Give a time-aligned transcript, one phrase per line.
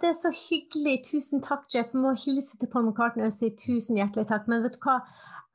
[0.00, 1.00] det er så hyggelig.
[1.10, 1.92] Tusen takk, Jeff.
[1.94, 4.48] Jeg må hilse til Paul McCartney og si tusen hjertelig takk.
[4.50, 5.00] Men vet du hva?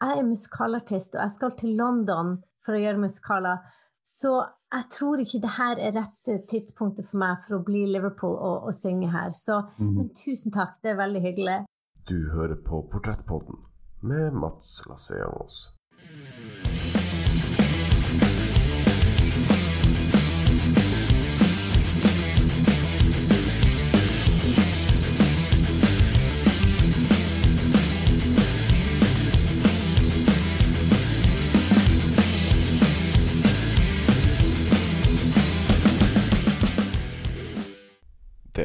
[0.04, 2.36] Jeg er musikalartist, og jeg skal til London
[2.66, 3.64] for å gjøre musikaler.
[4.06, 4.34] Så
[4.76, 8.68] jeg tror ikke det her er rette tidspunktet for meg for å bli Liverpool og,
[8.68, 9.32] og synge her.
[9.34, 9.94] Så mm.
[9.96, 11.58] men tusen takk, det er veldig hyggelig.
[12.06, 13.64] Du hører på Portrettpodden
[14.06, 15.72] med Mats Lasseangos.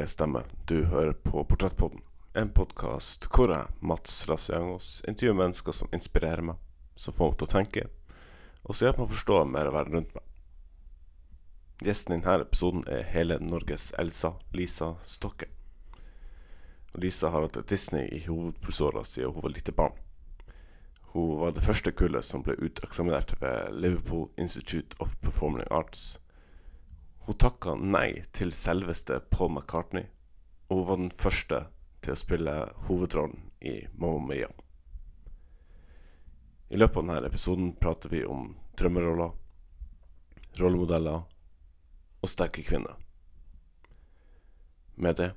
[0.01, 0.45] Det stemmer.
[0.65, 2.01] Du hører på Portrettpodden.
[2.33, 6.57] En podkast hvor jeg, Mats Rasiangos, intervjuer mennesker som inspirerer meg,
[6.97, 7.83] som får meg til å tenke,
[8.65, 10.25] og som hjelper meg å forstå mer av verden rundt meg.
[11.85, 15.51] Gjesten i denne episoden er hele Norges Elsa, Lisa Stokke.
[16.97, 20.01] Lisa har hatt Disney i hovedpulsåra siden hun var lite barn.
[21.13, 26.20] Hun var det første kullet som ble uteksaminert ved Liverpool Institute of Performing Arts.
[27.27, 30.07] Hun takka nei til selveste Paul McCartney,
[30.69, 31.61] og hun var den første
[32.01, 32.55] til å spille
[32.89, 34.49] hovedrollen i Mamma Mia.
[36.71, 39.33] I løpet av denne episoden prater vi om drømmeroller,
[40.61, 41.27] rollemodeller
[42.21, 42.95] og sterke kvinner.
[45.01, 45.33] Med det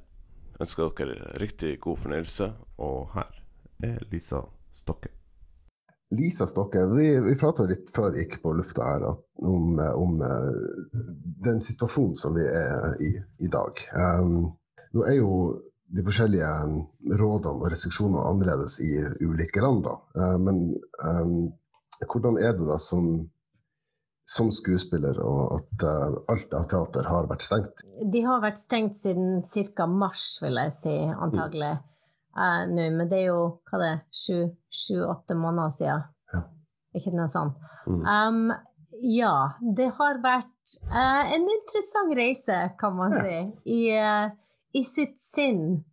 [0.62, 3.44] ønsker dere riktig god fornøyelse, og her
[3.84, 5.23] er Lisa Stokke.
[6.14, 10.22] Lisa Stokke, vi, vi prata litt før vi gikk på lufta her at, om, om
[10.22, 11.04] eh,
[11.46, 13.14] den situasjonen som vi er i
[13.46, 13.82] i dag.
[13.98, 14.54] Um,
[14.94, 15.34] nå er jo
[15.94, 16.80] de forskjellige um,
[17.20, 18.92] rådene og restriksjonene annerledes i
[19.26, 19.98] ulike land, da.
[20.18, 20.64] Uh, men
[21.06, 21.38] um,
[22.10, 23.10] hvordan er det da som,
[24.30, 27.86] som skuespiller og at uh, alt av teater har vært stengt?
[28.14, 29.42] De har vært stengt siden
[29.76, 29.90] ca.
[29.90, 31.76] mars, vil jeg si, antagelig.
[32.38, 34.04] Eh, nå, men det er jo hva det er,
[34.74, 36.06] sju-åtte måneder siden.
[36.34, 36.44] Ja.
[36.98, 37.60] Ikke noe sånt.
[37.88, 38.04] Mm.
[38.08, 38.54] Um,
[39.04, 39.36] ja,
[39.76, 43.24] det har vært eh, en interessant reise, kan man Ja.
[43.24, 43.38] si,
[43.76, 44.30] i, eh,
[44.74, 45.84] i sitt sinn.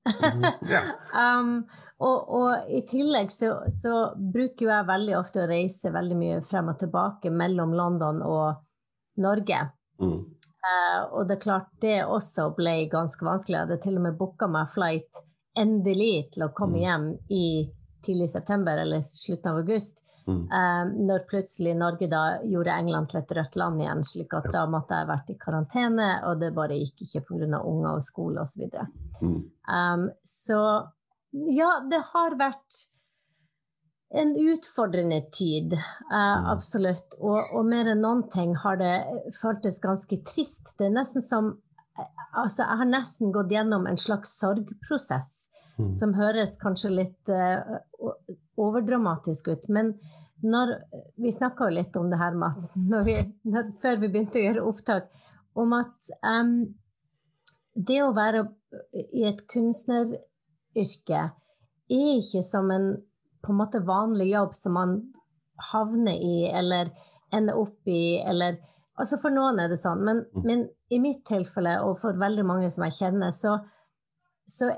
[0.71, 0.85] Ja.
[1.21, 1.65] Um,
[2.01, 6.71] og, og i tillegg så, så bruker jeg veldig ofte å reise veldig mye frem
[6.73, 8.63] og tilbake mellom London og
[9.21, 9.59] Norge.
[10.01, 10.21] Mm.
[10.61, 13.57] Uh, og det er klart det også ble ganske vanskelig.
[13.57, 15.21] Jeg hadde til og med booka meg flight
[15.61, 16.85] endelig til å komme Mm.
[16.85, 17.45] hjem i
[18.03, 20.01] tidlig september eller slutten av august.
[20.29, 20.45] Mm.
[20.53, 24.67] Eh, når plutselig Norge da gjorde England til et rødt land igjen, slik at da
[24.67, 27.61] måtte jeg vært i karantene, og det bare gikk ikke pga.
[27.65, 28.69] unger og skole osv.
[28.71, 28.87] Så,
[29.23, 29.51] Mm.
[29.69, 30.61] um, så
[31.33, 32.91] ja, det har vært
[34.13, 35.73] en utfordrende tid,
[36.11, 37.15] uh, absolutt.
[37.21, 39.05] Og, og mer enn noen ting har det
[39.41, 40.77] føltes ganske trist.
[40.79, 41.59] Det er nesten som
[42.33, 45.50] Altså, jeg har nesten gått gjennom en slags sorgprosess
[45.81, 45.93] Mm.
[45.97, 47.81] som høres kanskje litt uh,
[48.61, 49.69] overdramatisk ut.
[49.69, 49.95] Men
[50.41, 50.79] når
[51.21, 52.71] Vi snakka jo litt om det her, Mats,
[53.09, 55.11] vi, når, før vi begynte å gjøre opptak,
[55.59, 56.55] om at um,
[57.75, 58.47] det å være
[58.95, 61.21] i et kunstneryrke
[61.91, 62.93] er ikke som en
[63.41, 64.97] på en måte vanlig jobb som man
[65.73, 66.91] havner i eller
[67.33, 68.61] ender opp i, eller
[69.01, 70.43] Altså for noen er det sånn, men, Mm.
[70.45, 70.63] men
[70.93, 73.55] i mitt tilfelle, og for veldig mange som jeg kjenner, så,
[74.45, 74.69] så,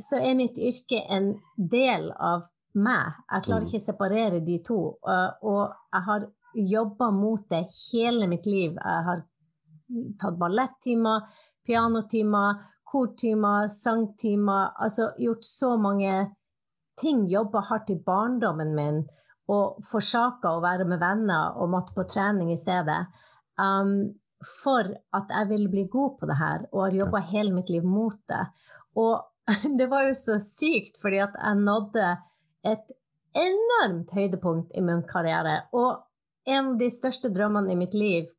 [0.00, 3.14] så er mitt yrke en del av meg.
[3.30, 3.66] Jeg klarer Mm.
[3.68, 4.98] ikke å separere de to.
[5.02, 8.72] Og, og jeg har jobba mot det hele mitt liv.
[8.72, 9.24] Jeg har
[10.20, 11.28] tatt ballettimer,
[11.66, 14.72] pianotimer, kortimer, sangtimer.
[14.78, 16.34] Altså gjort så mange
[16.98, 17.26] ting.
[17.26, 19.04] Jobba hardt i barndommen min
[19.48, 23.06] og forsaka å være med venner og måtte på trening i stedet.
[23.60, 24.14] Um,
[24.62, 27.84] for at jeg ville bli god på det her, og har jobba hele mitt liv
[27.84, 28.40] mot det.
[29.00, 29.20] Og
[29.78, 32.10] det var jo så sykt, fordi at jeg nådde
[32.70, 32.94] et
[33.34, 35.64] enormt høydepunkt i min karriere.
[35.76, 36.04] Og
[36.48, 38.30] en av de største drømmene i mitt liv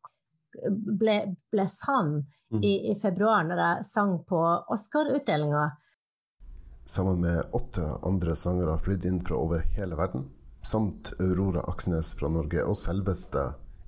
[0.99, 1.19] ble,
[1.51, 2.63] ble sann Mm.
[2.63, 5.71] i, i februar, når jeg sang på Oscar-utdelinga.
[6.85, 10.27] Sammen med åtte andre sangere flydd inn fra over hele verden,
[10.61, 13.47] samt Aurora Aksnes fra Norge og selveste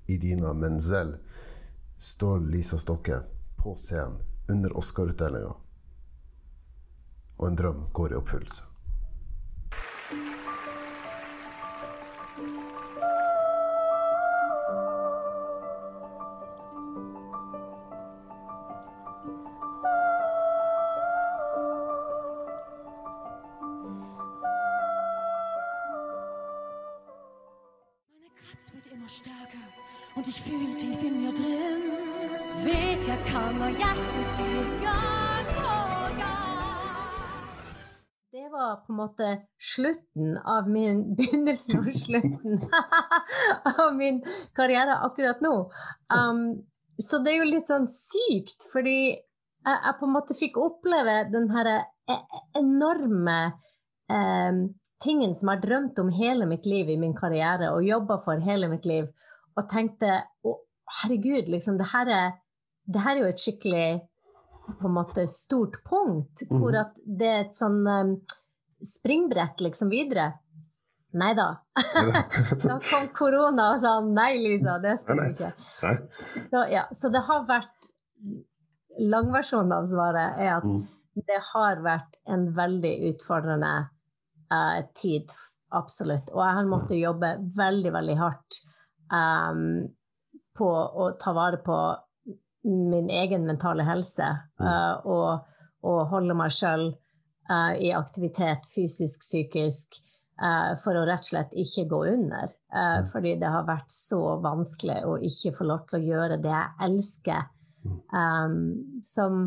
[0.09, 1.13] Idina Menzel,
[1.97, 3.21] står Lisa Stokke
[3.61, 4.17] på scenen
[4.49, 5.53] under Oscar-utdelinga.
[7.37, 8.63] Og en drøm går i oppfyllelse.
[39.77, 42.59] Slutten av min Begynnelsen og slutten
[43.77, 44.19] av min
[44.57, 45.53] karriere akkurat nå.
[46.13, 46.44] Um,
[46.97, 51.19] så det er jo litt sånn sykt, fordi jeg, jeg på en måte fikk oppleve
[51.29, 52.24] den her e-
[52.57, 53.38] enorme
[54.09, 54.62] um,
[55.03, 58.41] tingen som jeg har drømt om hele mitt liv i min karriere og jobba for
[58.41, 59.12] hele mitt liv,
[59.57, 60.56] og tenkte å,
[61.03, 62.31] herregud, liksom, det her, er,
[62.89, 63.88] det her er jo et skikkelig
[64.68, 66.57] på en måte stort punkt, Mhm.
[66.59, 68.15] hvor at det er et sånn um,
[68.85, 70.31] springbrett liksom videre.
[71.18, 71.47] Nei da.
[72.68, 75.51] Da kom korona og sa nei, Lisa, det skal du ikke.
[76.51, 77.91] Så, ja, så det har vært
[78.97, 80.88] Langversjonen av svaret er at Mm.
[81.29, 83.74] det har vært en veldig utfordrende
[84.50, 85.30] uh, tid,
[85.69, 86.31] absolutt.
[86.33, 88.57] Og jeg har måttet jobbe veldig, veldig hardt
[89.13, 89.85] um,
[90.57, 90.69] på
[91.06, 91.77] å ta vare på
[92.65, 95.45] min egen mentale helse uh, og,
[95.85, 96.89] og holde meg sjøl
[97.79, 99.99] i aktivitet, fysisk, psykisk,
[100.41, 102.51] uh, for å rett og slett ikke gå under.
[102.73, 106.53] Uh, fordi det har vært så vanskelig å ikke få lov til å gjøre det
[106.53, 107.47] jeg elsker,
[108.11, 108.59] um,
[109.05, 109.45] som,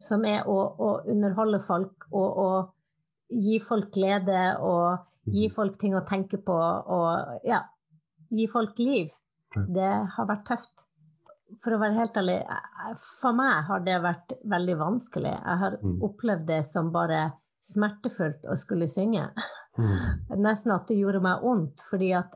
[0.00, 2.50] som er å, å underholde folk og å
[3.30, 7.62] gi folk glede og gi folk ting å tenke på og ja,
[8.34, 9.12] gi folk liv.
[9.50, 10.89] Det har vært tøft.
[11.64, 15.32] For å være helt ærlig, eh, for meg har det vært veldig vanskelig.
[15.34, 16.00] Jeg har Mm.
[16.02, 17.32] opplevd det som bare
[17.62, 19.26] smertefullt å skulle synge.
[19.78, 19.96] Mm.
[20.46, 22.32] Nesten at det gjorde meg vondt, fordi at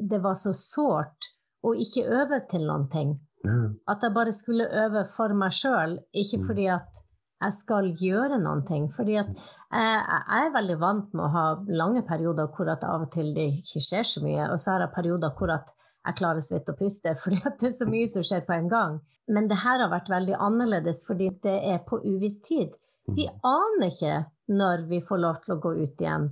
[0.00, 1.30] det var så sårt
[1.64, 3.14] å ikke øve til noen ting.
[3.46, 3.78] Mm.
[3.88, 6.46] At jeg bare skulle øve for meg sjøl, ikke Mm.
[6.48, 7.02] fordi at
[7.42, 8.88] jeg skal gjøre noen ting.
[8.96, 13.02] Fordi at jeg, jeg er veldig vant med å ha lange perioder hvor at av
[13.02, 15.68] og til det ikke skjer så mye, og så har jeg perioder hvor at
[16.06, 18.72] jeg klarer så vidt å puste, fordi det er så mye som skjer på en
[18.72, 18.98] gang.
[19.26, 22.74] Men det her har vært veldig annerledes fordi det er på uviss tid.
[23.06, 24.18] Vi aner ikke
[24.54, 26.28] når vi får lov til å gå ut igjen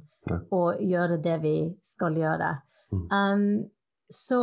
[0.55, 2.51] og gjøre det vi skal gjøre.
[2.95, 3.03] Mm.
[3.11, 3.45] Um,
[4.11, 4.41] så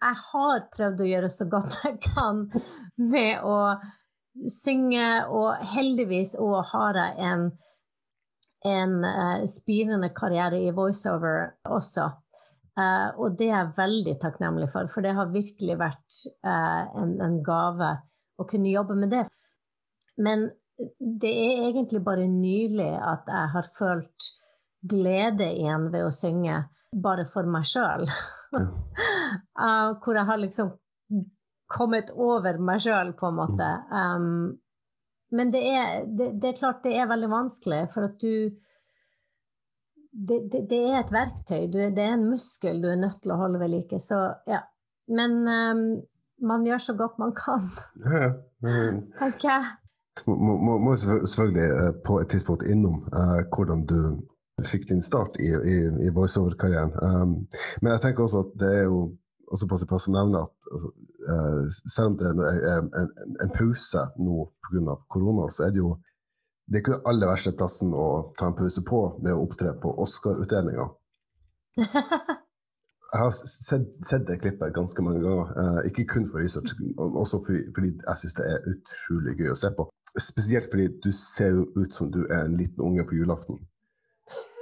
[0.00, 2.46] jeg har prøvd å gjøre så godt jeg kan
[3.00, 3.56] med å
[4.48, 7.46] synge, og heldigvis òg har jeg en,
[8.68, 12.10] en uh, spirende karriere i voiceover også.
[12.78, 17.16] Eh, og det er jeg veldig takknemlig for, for det har virkelig vært eh, en,
[17.24, 17.90] en gave
[18.40, 19.24] å kunne jobbe med det.
[20.20, 20.48] Men
[20.98, 24.30] det er egentlig bare nylig at jeg har følt
[24.90, 28.08] glede igjen ved å synge, bare for meg sjøl.
[29.60, 30.72] Uh, hvor jeg har liksom
[31.70, 33.68] kommet over meg sjøl, på en måte.
[33.92, 34.56] Um,
[35.36, 38.56] men det er, det, det er klart det er veldig vanskelig, for at du
[40.12, 43.34] det, det, det er et verktøy, du, det er en muskel du er nødt til
[43.34, 44.00] å holde ved like.
[44.02, 44.18] Så
[44.50, 44.64] ja.
[45.10, 45.84] Men um,
[46.46, 47.68] man gjør så godt man kan,
[48.14, 48.32] Ja.
[48.62, 49.70] Men- tenker jeg.
[50.26, 54.00] Må, må, må selvfølgelig eh, på et tidspunkt innom uh, hvordan du
[54.66, 56.92] fikk din start i, i, i voiceover-karrieren.
[57.00, 57.30] Um,
[57.80, 58.98] men jeg tenker også at det er jo
[59.48, 60.90] også på sin plass å nevne at altså,
[61.30, 61.62] uh,
[61.94, 64.98] selv om det er en, en, en pause nå pga.
[65.08, 65.94] korona, så er det jo
[66.70, 68.04] det er ikke den aller verste plassen å
[68.38, 70.86] ta en pause på med å opptre på Oscar-utdelinga.
[73.10, 77.40] Jeg har sett, sett det klippet ganske mange ganger, eh, ikke kun for research, også
[77.42, 79.86] fordi, fordi jeg syns det er utrolig gøy å se på.
[80.14, 83.58] Spesielt fordi du ser jo ut som du er en liten unge på julaften.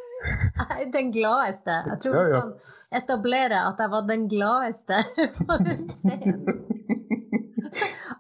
[0.97, 1.77] Den gladeste.
[1.91, 2.41] Jeg tror Ja, ja.
[2.41, 5.03] du kan etablere at jeg var den gladeste
[5.51, 5.59] på
[6.01, 6.58] scenen.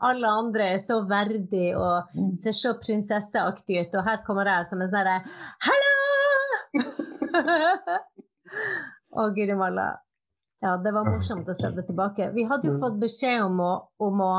[0.07, 2.11] Alle andre er så verdig og
[2.43, 5.19] ser så prinsesseaktig ut, og her kommer jeg som en sånn herre
[5.67, 5.95] Hallo!
[9.19, 9.89] Å, guri malla.
[10.63, 12.31] Ja, det var morsomt å se det tilbake.
[12.35, 14.35] Vi hadde jo fått beskjed om å, om å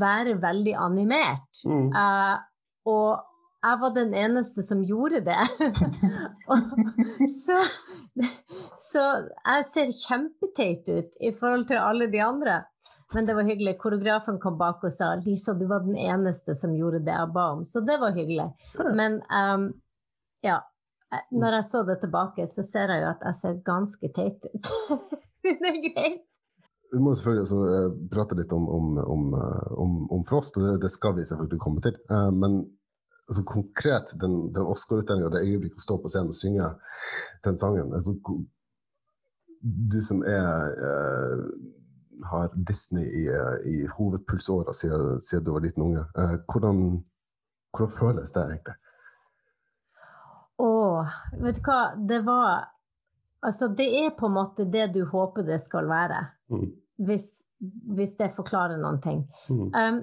[0.00, 1.62] være veldig animert.
[1.66, 1.88] Mm.
[1.94, 2.36] Uh,
[2.90, 3.10] og
[3.60, 5.40] jeg var den eneste som gjorde det.
[7.30, 7.56] Så,
[8.74, 12.54] så jeg ser kjempeteit ut i forhold til alle de andre.
[13.14, 13.76] Men det var hyggelig.
[13.78, 17.46] Koreografen kom bak og sa Lisa, du var den eneste som gjorde det jeg ba
[17.56, 17.64] om.
[17.68, 18.48] Så det var hyggelig.
[18.96, 19.68] Men um,
[20.46, 20.56] ja,
[21.12, 24.48] eh, når jeg så det tilbake, så ser jeg jo at jeg ser ganske teit
[24.48, 24.74] ut.
[25.44, 26.26] det er greit.
[26.92, 30.66] Vi må selvfølgelig også eh, prate litt om, om, om, eh, om, om Frost, og
[30.66, 31.98] det, det skal vi selvfølgelig komme til.
[32.10, 32.56] Eh, men
[33.28, 36.72] altså, konkret, den, den Oscar-utdelinga, det øyeblikket å stå på scenen og synge
[37.46, 38.16] den sangen altså,
[39.60, 40.74] Du som er
[42.24, 46.82] har Disney i, eh, i hovedpulsåra siden, siden du var liten unge, eh, hvordan,
[47.76, 48.76] hvordan føles det egentlig?
[50.60, 50.70] Å,
[51.40, 52.68] vet du hva, det var
[53.40, 56.18] Altså, det er på en måte det du håper det skal være,
[56.52, 56.74] Mm.
[57.06, 57.46] hvis,
[57.96, 59.22] hvis det forklarer noen ting.
[59.48, 59.70] Mm.
[59.72, 60.00] Um,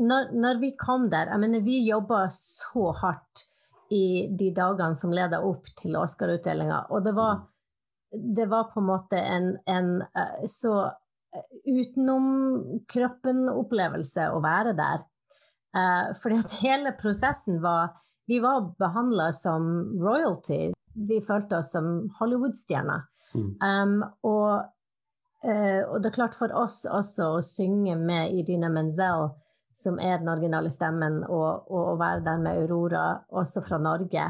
[0.00, 3.44] når, når vi kom der, jeg mener, vi jobba så hardt
[3.92, 6.86] i de dagene som leda opp til Oscar-utdelinga.
[6.90, 7.42] Og det var,
[8.10, 10.90] det var på en måte en, en eh, så
[11.64, 12.26] utenom
[12.90, 15.04] kroppen-opplevelse å være der.
[15.74, 19.64] Uh, fordi at hele prosessen var Vi var behandla som
[20.00, 20.72] royalty.
[20.94, 23.02] Vi følte oss som Hollywood-stjerner.
[23.34, 23.50] Mm.
[23.60, 24.70] Um, og,
[25.44, 29.28] uh, og, det er klart for oss også å synge med Irina Menzel,
[29.76, 34.24] som er den originale stemmen, og å være der med Aurora, også fra Norge.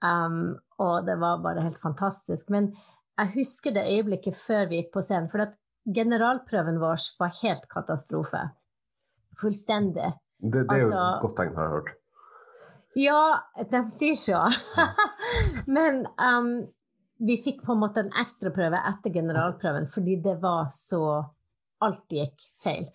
[0.00, 2.48] Um, og det var bare helt fantastisk.
[2.48, 2.70] Men
[3.18, 5.28] jeg husker det øyeblikket før vi gikk på scenen.
[5.28, 8.42] For at generalprøven vår var helt katastrofe.
[9.40, 10.12] Fullstendig.
[10.38, 11.94] Det, det er jo Altså- et godt tegn, har jeg hørt.
[12.98, 13.20] Ja,
[13.70, 14.40] de sier så.
[15.76, 16.68] Men um,
[17.18, 21.02] vi fikk på en måte en ekstraprøve etter generalprøven fordi det var så
[21.78, 22.88] Alt gikk feil.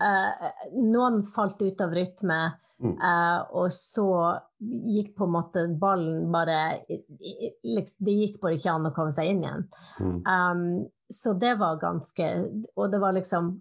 [0.00, 2.38] Uh, noen falt ut av rytme,
[2.82, 2.94] Mm.
[2.98, 4.06] eh, og så
[4.58, 9.30] gikk på en måte ballen bare liksom, Det gikk bare ikke an å komme seg
[9.30, 9.68] inn igjen.
[10.00, 10.16] Mm.
[10.26, 10.64] Um,
[11.12, 12.28] så det var ganske
[12.74, 13.52] Og det var liksom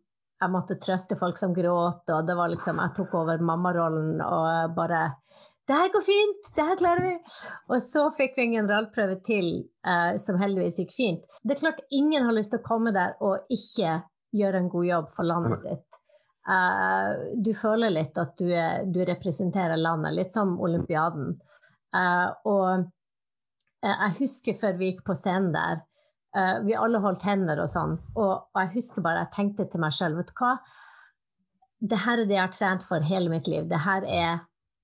[0.42, 4.78] Jeg måtte trøste folk som gråt, og det var liksom Jeg tok over mammarollen og
[4.78, 5.10] bare
[5.70, 7.12] det her går fint, det her klarer vi.
[7.72, 9.46] Og så fikk vi en generalprøve til
[9.88, 11.38] uh, som heldigvis gikk fint.
[11.46, 14.02] Det er klart ingen har lyst til å komme der og ikke
[14.36, 15.91] gjøre en god jobb for landet sitt.
[16.50, 21.36] Eh, du føler litt at du, er, du representerer landet, litt som olympiaden.
[21.96, 22.68] Eh, og
[23.86, 25.88] eh, jeg husker før vi gikk på scenen der,
[26.64, 29.92] vi alle holdt hender og sånn, og, og jeg husker bare, jeg tenkte til meg
[29.92, 30.54] selv, vet du hva?
[31.92, 33.66] Det her er det jeg har trent for hele mitt liv.
[33.68, 34.38] Det her er,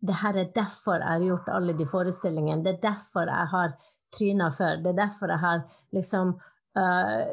[0.04, 2.66] det her er derfor jeg har gjort alle de forestillingene.
[2.66, 3.78] Det er derfor jeg har
[4.18, 4.82] tryna før.
[4.84, 5.64] Det er derfor jeg har
[5.96, 7.24] liksom uh,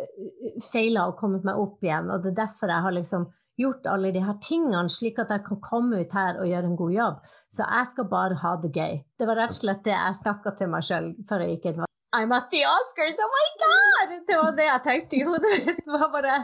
[0.70, 2.12] feila og kommet meg opp igjen.
[2.14, 3.26] Og det er derfor jeg har liksom
[3.60, 6.78] gjort alle de her tingene, slik at jeg kan komme ut her og gjøre en
[6.78, 7.32] god jobb.
[7.54, 9.00] Så jeg skal bare ha det gøy.
[9.18, 11.84] Det var rett og slett det jeg snakka til meg sjøl før jeg gikk inn.
[12.14, 14.12] I'm at the Oscars, oh my god!
[14.28, 15.80] Det var det jeg tenkte i hodet mitt.
[15.82, 16.36] Det var bare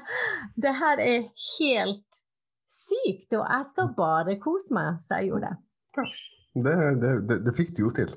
[0.65, 2.19] Det her er helt
[2.71, 4.99] sykt, og jeg skal bare kose meg.
[5.05, 6.11] Så jeg gjorde det.
[6.67, 8.11] Det, det, det, det fikk du jo til.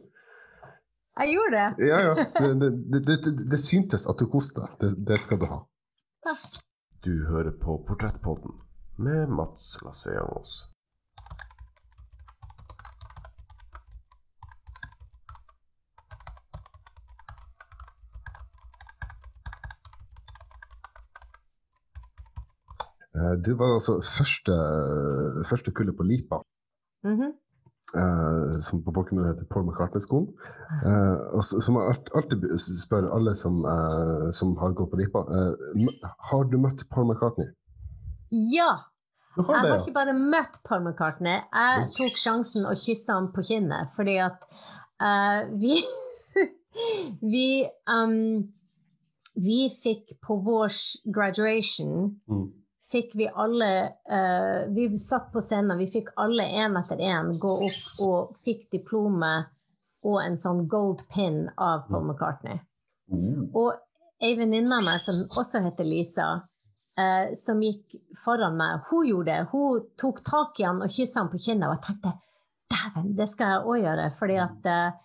[1.21, 1.88] Jeg gjorde det.
[1.91, 2.13] Ja, ja.
[2.41, 2.71] Det, det,
[3.05, 4.77] det, det, det syntes at du koste deg.
[4.81, 5.62] Det, det skal du ha.
[7.05, 8.57] Du hører på Portrettpodden
[8.97, 10.69] med Mats Lasseangos.
[23.13, 24.53] Det Du var altså første,
[25.50, 26.38] første kullet på Lipa,
[27.03, 27.31] Mm -hmm.
[28.01, 30.29] Uh, som på folkemunne heter Paul McCartney-skolen.
[30.88, 31.83] Uh, og som jeg
[32.17, 32.39] alltid
[32.83, 35.51] spør alle som, uh, som har gått på Lipa, eh,
[36.29, 37.47] har du møtt Paul McCartney?
[38.33, 38.71] Ja!
[39.35, 43.41] Har Jeg har ikke bare møtt Paul McCartney, jeg tok sjansen og kyssa ham på
[43.47, 44.43] kinnet, fordi at
[45.01, 45.79] uh, vi
[47.33, 47.47] Vi
[47.89, 48.43] um,
[49.35, 50.73] Vi fikk på vår
[51.13, 52.51] graduation Mm.
[52.91, 53.71] fikk vi alle
[54.09, 58.69] uh, Vi satt på scenen, vi fikk alle én etter én gå opp og fikk
[58.71, 59.49] diplomet
[60.03, 62.59] og en sånn gold pin av Paul McCartney.
[63.11, 63.53] Mm.
[63.55, 63.71] Og
[64.23, 66.25] ei venninne av meg som også heter Lisa,
[67.00, 69.47] eh, som gikk foran meg, hun gjorde det.
[69.51, 72.13] Hun tok tak i han og kyssa han på kinnet, og jeg tenkte
[72.73, 74.12] dæven, det skal jeg òg gjøre.
[74.19, 75.00] fordi at eh,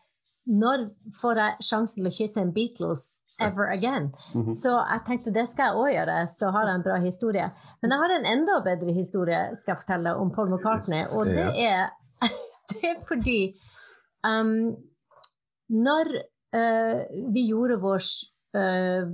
[0.49, 0.85] når
[1.21, 3.03] får jeg sjansen til å kysse en Beatles
[3.41, 4.13] ever again?
[4.35, 4.51] Mhm.
[4.51, 7.51] Så jeg tenkte det skal jeg òg gjøre, så har jeg en bra historie.
[7.83, 11.49] Men jeg har en enda bedre historie skal jeg fortelle om Paul McCartney, og det
[11.69, 11.91] er,
[12.73, 13.61] det er fordi
[14.27, 14.75] um,
[15.69, 16.11] når
[16.57, 17.05] uh,
[17.35, 18.03] vi gjorde vår
[18.57, 19.13] uh,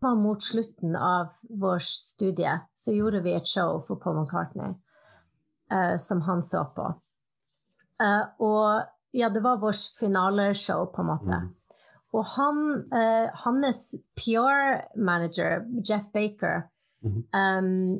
[0.00, 4.74] Mot slutten av vår studie så gjorde vi et show for Paul McCartney
[5.72, 6.86] uh, som han så på.
[8.02, 11.40] Uh, og ja, det var vårt finaleshow, på en måte.
[11.40, 11.50] Mm.
[12.16, 12.62] Og han,
[12.94, 16.62] uh, hans PR-manager, Jeff Baker
[17.04, 17.22] mm.
[17.36, 17.98] um,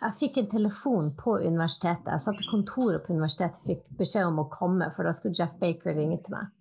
[0.00, 2.10] Jeg fikk en telefon på universitetet.
[2.14, 5.36] Jeg satt i kontoret på universitetet og fikk beskjed om å komme, for da skulle
[5.36, 6.52] Jeff Baker ringe til meg.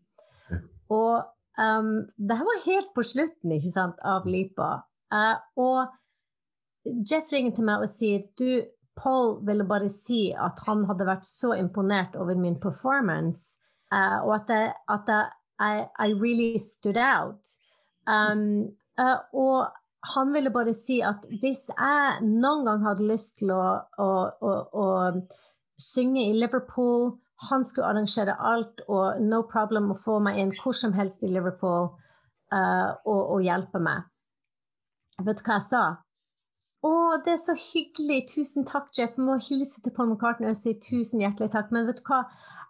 [0.94, 1.24] Og
[1.62, 4.72] um, det her var helt på slutten ikke sant, av Lipa.
[5.14, 5.94] Uh, og
[7.10, 11.28] Jeff ringer til meg og sier du, Paul ville bare si at han hadde vært
[11.28, 13.58] så imponert over min performance,
[13.94, 15.74] uh, og at, jeg, at jeg, I,
[16.08, 17.48] I really stood out.
[18.08, 19.72] Um, uh, og
[20.16, 23.64] han ville bare si at hvis jeg noen gang hadde lyst til å,
[23.98, 24.10] å,
[24.40, 24.88] å, å
[25.82, 27.16] synge i Liverpool,
[27.50, 31.28] han skulle arrangere alt, og no problem å få meg inn hvor som helst i
[31.28, 31.90] Liverpool
[32.54, 34.06] uh, og, og hjelpe meg.
[35.24, 35.84] Vet du hva jeg sa?
[36.86, 36.92] Å,
[37.26, 38.26] det er så hyggelig.
[38.36, 39.16] Tusen takk, Jeff.
[39.18, 41.72] Jeg må hilse til Paul McCartney og si tusen hjertelig takk.
[41.74, 42.24] Men vet du hva?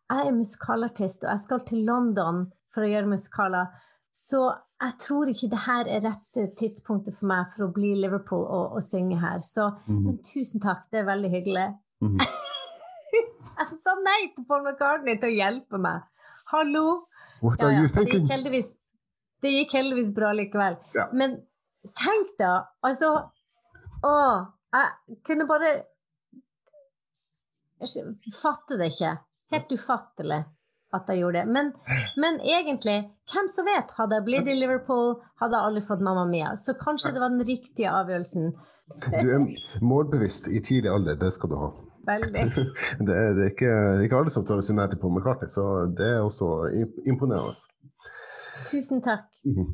[0.05, 2.43] jeg er musikalartist, og jeg skal til London
[2.73, 3.71] for å gjøre musikaler.
[4.13, 4.43] Så
[4.83, 8.75] jeg tror ikke det her er rette tidspunktet for meg for å bli Liverpool og,
[8.77, 9.41] og synge her.
[9.41, 10.03] Så Mhm.
[10.05, 11.67] men tusen takk, det er veldig hyggelig.
[12.05, 12.19] Mhm.
[13.59, 16.07] jeg sa nei til Paul McCartney til å hjelpe meg.
[16.53, 17.05] Hallo!
[17.41, 18.27] What are you så det, thinking?
[18.29, 18.73] gikk
[19.43, 20.77] det gikk heldigvis bra likevel.
[20.95, 21.11] Yeah.
[21.13, 21.39] Men
[21.99, 22.53] tenk da,
[22.85, 23.11] altså
[24.05, 24.13] Å,
[24.73, 25.71] jeg kunne bare
[27.83, 29.15] Jeg fatter det ikke.
[29.53, 30.43] Helt ufattelig
[30.95, 31.51] at jeg gjorde det.
[31.51, 31.71] Men,
[32.21, 32.95] men egentlig,
[33.31, 33.91] hvem som vet?
[33.97, 36.53] Hadde jeg blitt i Liverpool, hadde jeg aldri fått Mamma Mia.
[36.57, 38.53] Så kanskje det var den riktige avgjørelsen.
[39.19, 39.43] Du er
[39.83, 41.69] målbevisst i tidlig alder, det skal du ha.
[42.05, 42.43] Veldig.
[43.07, 45.13] Det det er ikke, det er ikke alle som tør å si nei til Paul
[45.15, 45.65] McCartney, så
[45.97, 46.49] det er også
[47.09, 47.53] imponerende.
[48.69, 49.27] Tusen takk.
[49.45, 49.73] Mhm.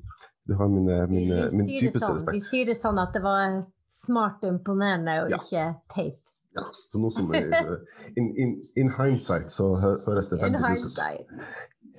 [0.50, 3.60] Du har min, min, Vi min dypeste sånn, vi sier det sånn at det var
[4.06, 5.38] smart og imponerende og Ja.
[5.38, 6.18] ikke teit.
[6.58, 10.82] Ja, så nå som in, in, in hindsight så høres det veldig lurt ut.
[10.82, 11.28] hindsight.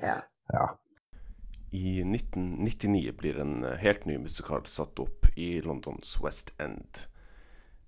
[0.02, 0.18] Ja.
[0.52, 0.66] Ja.
[1.72, 7.06] I 1999 blir en eh, helt ny musikal satt opp i Londons West End.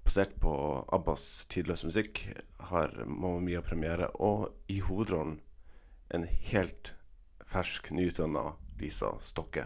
[0.04, 0.52] Basert på
[0.92, 2.20] Abbas tidløse musikk
[2.68, 5.38] har Mamma Mia premiere, og i hovedrollen
[6.14, 6.92] en helt
[7.48, 9.64] fersk, nyutdanna Lisa Stokke.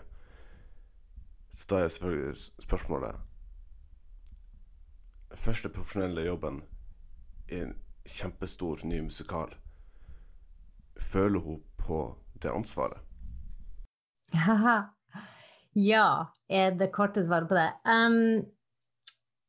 [1.50, 3.24] Så da er selvfølgelig spørsmålet
[5.34, 6.62] Første profesjonelle jobben
[7.52, 7.74] i en
[8.08, 9.50] kjempestor, ny musikal.
[10.96, 11.98] Føler hun på
[12.42, 13.02] det ansvaret?
[15.78, 17.68] Ja, er det korte svaret på det.
[17.86, 18.40] Um,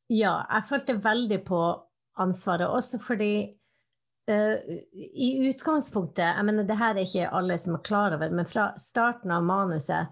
[0.10, 1.62] ja, jeg følte veldig på
[2.20, 3.34] ansvaret, også fordi
[4.32, 4.56] uh,
[4.98, 8.72] i utgangspunktet Jeg mener, det her er ikke alle som er klar over, men fra
[8.78, 10.10] starten av manuset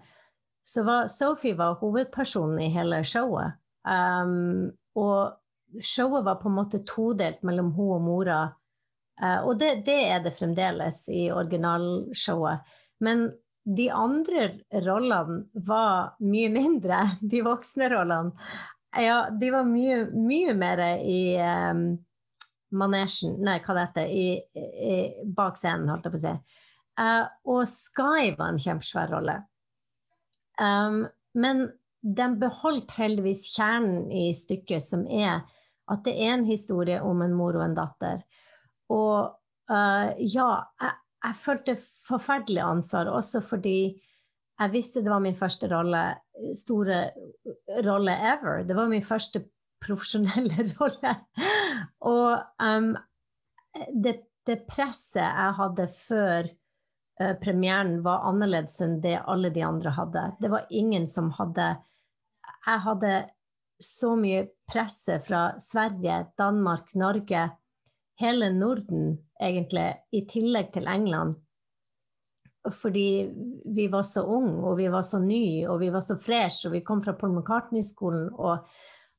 [0.68, 3.56] så var Sophie var hovedpersonen i hele showet.
[3.88, 4.68] Um,
[5.00, 8.40] og showet var på en måte todelt mellom hun og mora.
[9.16, 12.68] Uh, og det, det er det fremdeles i originalshowet.
[13.00, 13.30] Men
[13.64, 14.50] de andre
[14.84, 17.00] rollene var mye mindre,
[17.32, 18.50] de voksne rollene.
[18.96, 21.82] Ja, de var mye, mye mer i um,
[22.74, 24.94] manesjen, nei, hva det heter, i, i,
[25.36, 26.32] bak scenen, holdt jeg på å si.
[26.98, 29.36] Uh, og Sky var en kjempesvær rolle.
[30.58, 31.04] Um,
[31.38, 31.68] men
[32.00, 35.44] de beholdt heldigvis kjernen i stykket, som er
[35.88, 38.24] at det er en historie om en mor og en datter.
[38.92, 39.30] Og
[39.70, 40.48] uh, ja,
[40.80, 40.94] jeg,
[41.28, 41.76] jeg følte
[42.08, 43.78] forferdelig ansvar, også fordi
[44.58, 46.02] jeg visste det var min første rolle,
[46.56, 47.02] store
[47.86, 48.64] rolle ever.
[48.66, 49.44] Det var min første
[49.84, 51.14] profesjonelle rolle.
[52.10, 52.90] Og um,
[53.94, 54.16] det,
[54.46, 60.26] det, presset jeg hadde før uh, premieren, var annerledes enn det alle de andre hadde.
[60.42, 61.76] Det var ingen som hadde
[62.66, 63.12] Jeg hadde
[63.78, 67.44] så mye presse fra Sverige, Danmark, Norge,
[68.18, 71.38] hele Norden, egentlig, i tillegg til England
[72.74, 73.30] fordi
[73.74, 76.74] vi var så unge, og vi var så nye, og vi var så fresh, og
[76.74, 78.66] vi kom fra Paul McCartney-skolen og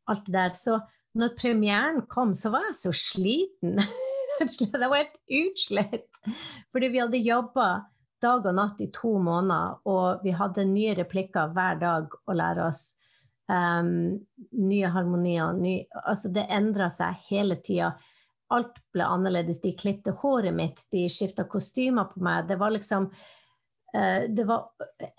[0.10, 0.56] alt det der.
[0.56, 0.80] Så
[1.18, 3.80] når premieren kom, så var jeg så sliten.
[4.40, 6.22] jeg var helt utslitt.
[6.72, 7.70] Fordi vi hadde jobba
[8.22, 12.66] dag og natt i to måneder, og vi hadde nye replikker hver dag å lære
[12.68, 12.84] oss.
[13.50, 14.20] Um,
[14.62, 15.56] nye harmonier.
[15.58, 17.96] Ny, altså det endra seg hele tida.
[18.56, 19.62] Alt ble annerledes.
[19.62, 22.48] De klipte håret mitt, de skifta kostymer på meg.
[22.50, 24.70] Det var liksom uh, Det var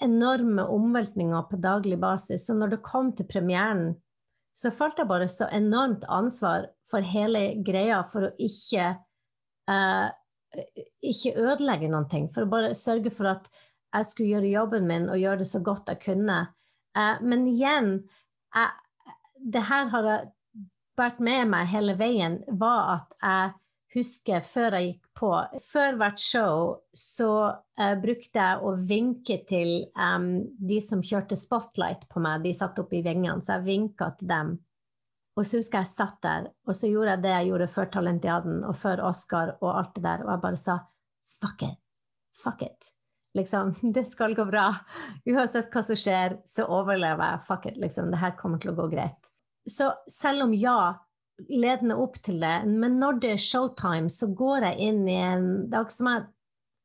[0.02, 2.46] enorme omveltninger på daglig basis.
[2.46, 3.92] Så når det kom til premieren,
[4.54, 8.88] så falt jeg bare så enormt ansvar for hele greia for å ikke
[9.70, 10.08] uh,
[11.00, 13.48] ikke ødelegge noen ting, for å bare sørge for at
[13.94, 16.38] jeg skulle gjøre jobben min og gjøre det så godt jeg kunne.
[16.98, 17.92] Eh, men igjen,
[18.54, 19.14] jeg,
[19.54, 20.28] det her har jeg
[20.98, 23.52] vært med meg hele veien, var at jeg
[23.94, 25.30] husker før jeg gikk på
[25.64, 26.60] Før hvert show
[26.96, 32.54] så uh, brukte jeg å vinke til um, de som kjørte spotlight på meg, de
[32.56, 34.54] satt oppe i vingene, så jeg vinka til dem.
[35.38, 37.90] Og så husker jeg jeg satt der, og så gjorde jeg det jeg gjorde før
[37.96, 40.78] Talentiaden og før Oscar og alt det der, og jeg bare sa
[41.40, 41.78] fuck it,
[42.36, 42.94] fuck it.
[43.34, 44.68] Liksom, det skal gå bra.
[45.28, 47.44] Uansett hva som skjer, så overlever jeg.
[47.46, 48.10] Fuck it, liksom.
[48.10, 49.19] Det her kommer til å gå greit.
[49.70, 50.96] Så selv om ja,
[51.48, 55.48] ledende opp til det, men når det er showtime, så går jeg inn i en
[55.70, 56.26] Det er akkurat som jeg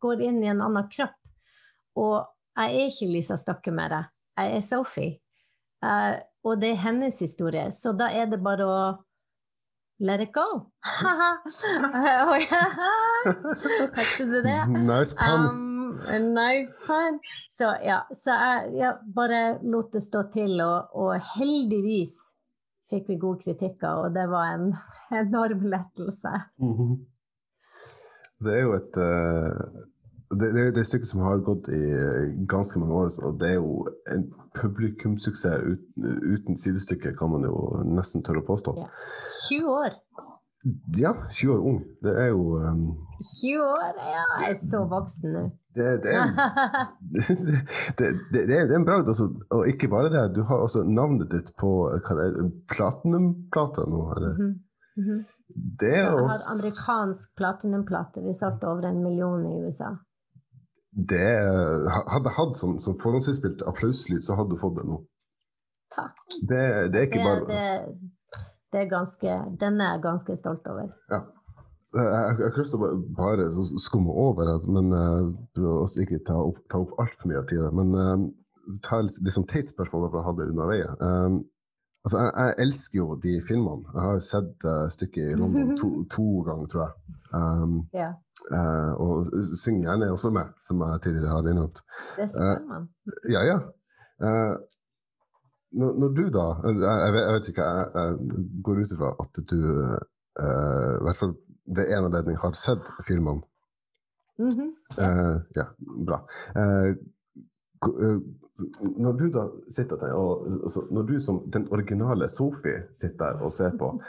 [0.05, 1.17] går inn i en annen kropp.
[1.99, 2.17] Og
[2.55, 4.03] jeg er ikke Lisa Stokke med det.
[4.39, 5.17] Jeg er Sophie.
[5.83, 8.79] Uh, og det er hennes historie, så da er det bare å
[9.99, 10.71] let it go.
[13.95, 14.67] Hørte du det?
[14.69, 15.45] Nice pun.
[15.45, 17.19] Um, nice pun.
[17.49, 22.17] Så ja, så jeg jeg bare lot det stå til, og, og, heldigvis
[22.91, 24.71] fikk vi gode kritikker, og det var en
[25.23, 26.33] enorm lettelse.
[26.61, 26.95] Mhm.
[28.45, 29.83] Det er jo et, uh,
[30.35, 33.35] Det, det, det er et stykke som har gått i eh, ganske mange år, og
[33.39, 34.23] det er jo en
[34.57, 37.53] publikumssuksess uten, uten sidestykke, kan man jo
[37.85, 38.73] nesten tørre å påstå.
[38.81, 38.87] Ja.
[39.45, 39.99] 20 år.
[40.97, 41.77] Ja, 20 år ung.
[42.03, 42.87] Det er jo um,
[43.21, 44.25] 20 år, ja.
[44.41, 45.45] Jeg er så voksen nå.
[45.75, 46.01] det,
[47.97, 49.09] det, det, det, er en bragd.
[49.11, 51.71] Altså, og ikke bare det, du har også navnet ditt på
[52.71, 54.01] platinumplata nå.
[54.15, 54.33] Eller?
[54.39, 54.53] Mm
[54.95, 55.19] -hmm.
[55.81, 58.21] Det er Jeg har også, amerikansk platinumplate.
[58.27, 59.89] Vi solgte over en million i USA.
[61.11, 61.27] det
[62.13, 64.97] Hadde jeg hatt som, som forhåndsinnspilt applauslyd, så hadde du fått det nå.
[65.95, 66.17] Takk.
[66.49, 66.61] Det,
[66.91, 67.65] det er ikke bare det,
[68.71, 70.87] det er ganske, den er jeg ganske stolt over.
[71.13, 71.19] Ja.
[71.95, 73.45] Jeg, har ikke lyst til å bare,
[73.79, 77.69] skumme over det, men eh, også ikke ta opp, ta opp altfor mye av tida.
[77.75, 78.25] Men uh,
[78.83, 80.99] ta litt sånn teit spørsmål jeg for å ha det unna veien.
[80.99, 81.37] Um,
[82.03, 83.87] altså, jeg, jeg elsker jo de filmene.
[83.93, 87.17] Jeg har sett uh, stykket i London to, to ganger, tror jeg.
[87.35, 88.11] Um, Ja,
[88.51, 91.83] uh, og synger gjerne også med, som jeg tidligere har innrømt.
[92.17, 92.89] det skal man.
[93.31, 93.59] Ja, ja.
[94.19, 94.55] Uh,
[95.75, 99.09] når, når du da jeg, jeg, vet, jeg vet ikke, jeg, jeg går ut ifra
[99.23, 99.57] at du
[100.35, 101.33] i hvert fall
[101.65, 103.41] ved en anledning har sett filmene.
[104.39, 104.69] -hmm.
[104.97, 105.65] Eh, ja,
[106.07, 106.27] bra.
[106.55, 108.19] Eh, eh,
[108.97, 113.43] når du da sitter der, og altså, når du som den originale Sophie sitter der
[113.43, 114.01] og ser på,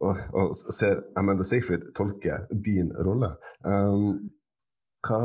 [0.00, 3.30] og, og ser Amanda Seyfried tolke din rolle,
[3.64, 4.30] um,
[5.06, 5.20] hva,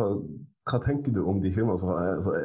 [0.70, 2.36] hva tenker du om de filmene som har altså,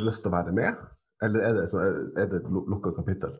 [0.00, 0.82] lyst til å være med?
[1.22, 3.32] Eller er det, så er, er det et lu- lukka kapittel?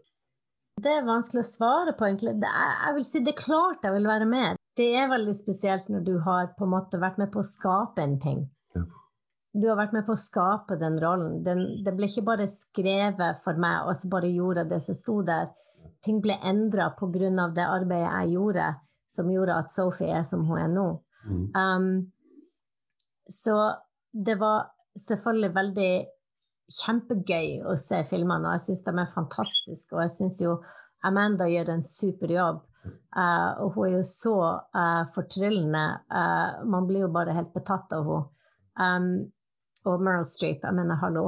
[0.80, 2.38] Det er vanskelig å svare på, egentlig.
[2.40, 4.59] Det er, jeg vil si det er klart jeg vil være med.
[4.80, 8.00] Det er veldig spesielt når du har på en måte vært med på å skape
[8.00, 8.44] en ting.
[8.74, 8.86] Ja.
[9.52, 11.40] Du har vært med på å skape den rollen.
[11.44, 14.96] Den, det ble ikke bare skrevet for meg, og så bare gjorde jeg det som
[14.96, 15.50] sto der.
[16.04, 17.48] Ting ble endra pga.
[17.56, 18.68] det arbeidet jeg gjorde,
[19.10, 20.86] som gjorde at Sophie er som hun er nå.
[21.54, 22.12] Um,
[23.28, 23.56] så
[24.12, 25.92] det var selvfølgelig veldig
[26.80, 29.94] kjempegøy å se filmene, og jeg syns de er fantastiske.
[29.96, 30.56] Og jeg syns jo
[31.06, 32.62] Amanda gjør en super jobb.
[32.86, 34.36] Eh, og hun er jo så
[34.76, 35.84] uh, fortryllende.
[36.10, 38.26] Uh, man blir jo bare helt betatt av henne.
[38.80, 39.12] Um,
[39.88, 41.26] og Meryl Streep, jeg mener, hallo.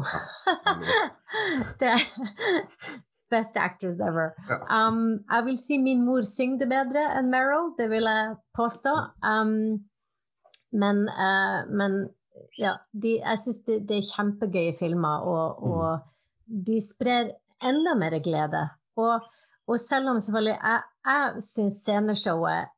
[1.80, 1.94] det
[3.32, 4.34] Best actress ever.
[4.68, 8.92] Um, jeg vil si min mor synger bedre enn Meryl, det vil jeg påstå.
[9.24, 9.80] Um,
[10.72, 11.00] men,
[11.72, 11.96] men
[12.60, 17.32] ja, de, jeg syns det, det er kjempegøye filmer, og, og de sprer
[17.64, 18.66] enda mer glede.
[19.00, 19.24] Og,
[19.72, 22.72] og selv om selvfølgelig jeg, jeg syns sceneshowet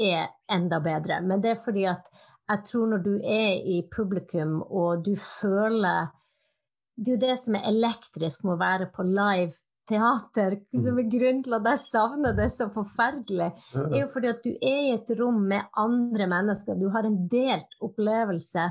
[0.00, 2.06] er enda bedre, men det er fordi at
[2.50, 6.10] jeg tror når du er i publikum og du føler
[7.00, 9.54] Det er jo det som er elektrisk med å være på live
[9.88, 13.46] teater, som er grunnen til at jeg savner det så forferdelig
[13.80, 16.76] er jo fordi at du er i et rom med andre mennesker.
[16.76, 18.66] Du har en delt opplevelse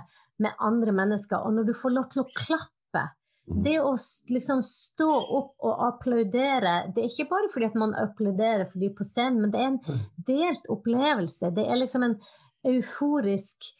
[0.45, 1.41] med andre mennesker.
[1.41, 2.78] Og når du får lov til å klappe
[3.49, 3.95] Det å
[4.29, 8.91] liksom stå opp og applaudere Det er ikke bare fordi at man applauderer for de
[8.93, 11.49] på scenen, men det er en delt opplevelse.
[11.55, 12.19] Det er liksom en
[12.69, 13.71] euforisk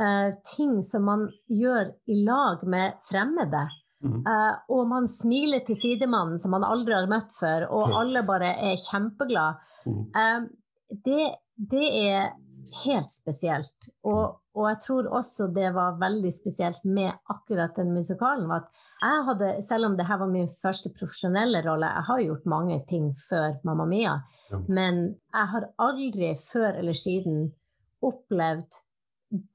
[0.00, 3.64] uh, ting som man gjør i lag med fremmede.
[4.04, 8.52] Uh, og man smiler til sidemannen som man aldri har møtt før, og alle bare
[8.68, 9.56] er kjempeglade.
[9.88, 10.44] Uh,
[11.06, 12.34] det, det er
[12.84, 13.88] helt spesielt.
[14.04, 18.48] Og, og jeg tror også det var veldig spesielt med akkurat den musikalen.
[18.48, 22.46] var at jeg hadde, Selv om dette var min første profesjonelle rolle, jeg har gjort
[22.50, 24.16] mange ting før Mamma Mia,
[24.50, 24.58] Ja.
[24.68, 27.52] men jeg har aldri før eller siden
[28.02, 28.80] opplevd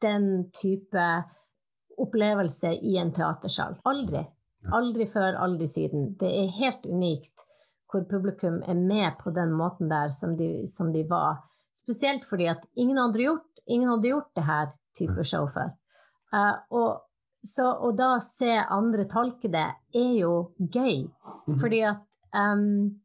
[0.02, 1.06] den type
[2.00, 3.78] opplevelse i en teatersal.
[3.86, 4.26] Aldri.
[4.76, 6.16] Aldri før, aldri siden.
[6.20, 7.46] Det er helt unikt
[7.90, 11.42] hvor publikum er med på den måten der som de, som de var.
[11.74, 15.72] Spesielt fordi at ingen gjort, ingen hadde gjort det her type show før.
[16.34, 17.02] Uh, og,
[17.46, 21.06] så, å da se andre tolke det, er jo gøy.
[21.62, 22.04] Fordi at
[22.36, 23.00] um,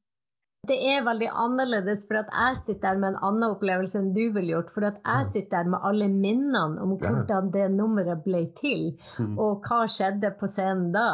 [0.65, 4.23] det er veldig annerledes, for at jeg sitter der med en annen opplevelse enn du
[4.33, 4.73] ville gjort.
[4.75, 8.95] For at jeg sitter der med alle minnene om hvordan det nummeret ble til,
[9.37, 11.09] og hva skjedde på scenen da.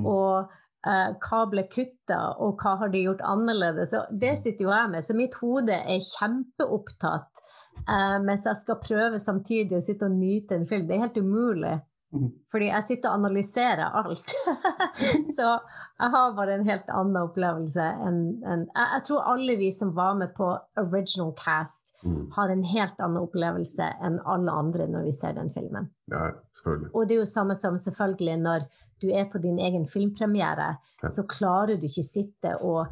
[0.00, 3.90] Og Uh, hva ble kutta, og hva har de gjort annerledes?
[3.98, 7.42] Og det sitter jo jeg med, så mitt hode er kjempeopptatt.
[7.84, 10.86] uh, mens jeg skal prøve samtidig å sitte og nyte en film.
[10.88, 11.74] Det er helt umulig.
[12.50, 14.32] Fordi jeg sitter og analyserer alt.
[15.36, 15.52] så
[16.00, 20.16] jeg har bare en helt annen opplevelse enn en, jeg, tror alle vi som var
[20.18, 20.48] med på
[20.82, 21.94] original cast,
[22.34, 25.90] har en helt annen opplevelse enn alle andre når vi ser den filmen.
[26.10, 26.90] Ja, selvfølgelig.
[26.94, 28.66] Og det er jo samme som selvfølgelig når
[29.00, 31.08] du er på din egen filmpremiere, Ja.
[31.08, 32.90] så klarer du ikke sitte og,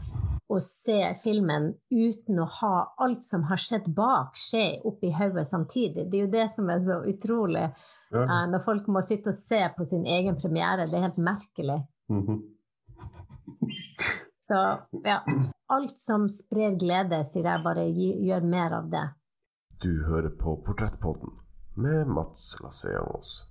[0.49, 6.07] og se filmen uten å ha alt som har skjedd bak, skje oppi hodet samtidig.
[6.09, 7.67] Det er jo det som er så utrolig
[8.11, 8.25] Ja.
[8.25, 10.87] Uh, når folk må sitte og se på sin egen premiere.
[10.89, 11.83] Det er helt merkelig.
[12.13, 12.41] Mhm.
[14.49, 14.59] Så
[15.05, 15.19] ja,
[15.69, 19.05] alt som sprer glede, sier jeg bare gi, gjør mer av det.
[19.85, 21.37] Du hører på Portrettpodden
[21.77, 23.45] med Mats Lasseangos.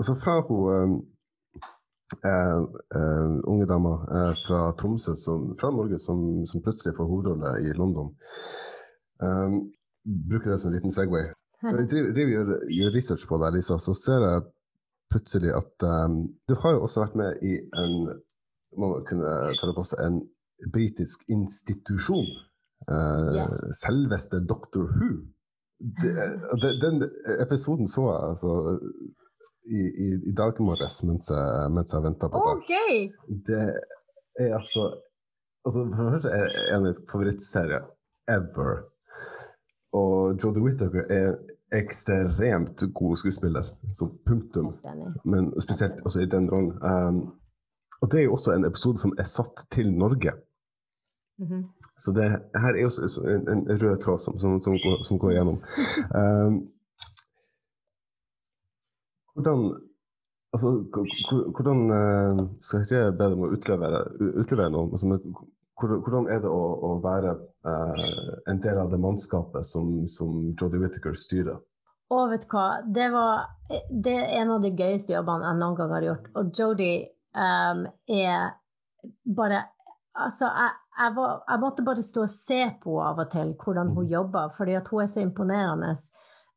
[0.00, 0.96] Altså fra hun
[2.28, 2.60] eh,
[2.96, 7.74] uh, unge damer uh, fra Tromsø, som, fra Norge, som, som plutselig får hovedrolle i
[7.78, 8.12] London.
[9.20, 9.60] Um,
[10.30, 11.30] bruker det som en liten Segway.
[11.62, 14.46] Når jeg driver, driver, gjør, research på deg, Lisa, så ser jeg
[15.10, 17.96] plutselig at um, du har jo også vært med i en
[18.78, 22.30] må kunne ta det på seg, en britisk institusjon.
[22.88, 23.80] Uh, Yes.
[23.82, 25.10] Selveste Doctor Who.
[25.80, 26.12] Det,
[26.62, 27.02] det, den
[27.44, 28.52] episoden så jeg altså
[29.70, 31.30] i, i, i dag morges mens
[31.74, 32.56] mens jeg venta på det.
[32.74, 32.96] gøy!
[33.48, 33.62] Det
[34.40, 34.90] er altså
[35.64, 37.82] Altså, for det er det en av mine favorittserier
[38.32, 38.78] ever.
[39.92, 41.34] Og Jodie Whittaker er
[41.76, 44.72] ekstremt god skuespiller, så punktum.
[45.24, 46.72] Men spesielt også i den rollen.
[46.80, 47.20] Um,
[48.00, 50.32] og det er jo også en episode som er satt til Norge.
[51.38, 51.64] Mhm.
[51.98, 52.24] Så det
[52.62, 52.90] her er jo
[53.34, 55.62] en, en rød tråd som, som, som, går, som går igjennom.
[56.20, 56.54] Um,
[59.34, 59.70] hvordan
[60.50, 60.70] Altså,
[61.54, 64.00] hvordan eh, Skal jeg ikke bedre om å utlevere,
[64.42, 65.18] utlevere noe, Altså,
[65.80, 67.36] hvordan er det å, å være
[67.70, 71.60] eh, en del av det mannskapet som, som Jodie Whittaker styrer?
[72.10, 73.46] Og vet du hva, det var
[74.04, 76.24] det er en av de gøyeste jobbene jeg noen gang har gjort.
[76.34, 78.56] Og Jodie um, er
[79.36, 79.68] bare
[80.20, 83.52] Altså, jeg, jeg, var, jeg måtte bare stå og se på henne av og til
[83.62, 85.92] hvordan hun jobber, fordi at hun er så imponerende.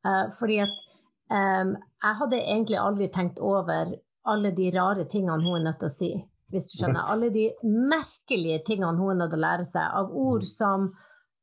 [0.03, 0.73] Uh, fordi at
[1.33, 3.95] jeg hadde egentlig aldri tenkt over
[4.29, 6.11] alle de rare tingene hun er nødt til å si,
[6.53, 7.09] hvis du skjønner.
[7.11, 10.91] Alle de merkelige tingene hun er nødt til å lære seg, av ord som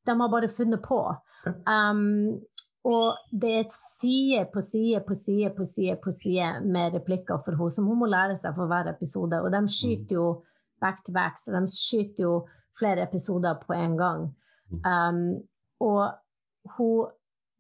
[0.06, 1.00] de har bare funnet på.
[1.66, 2.38] Um,
[2.88, 7.40] og det er et side på side på side på side på side med replikker
[7.44, 9.42] for henne som hun må lære seg for hver episode.
[9.44, 10.26] Og de skyter jo
[10.80, 12.34] back to back, så de skyter jo
[12.78, 14.26] flere episoder på en gang.
[14.86, 15.42] Um,
[15.84, 16.16] og
[16.78, 17.10] hun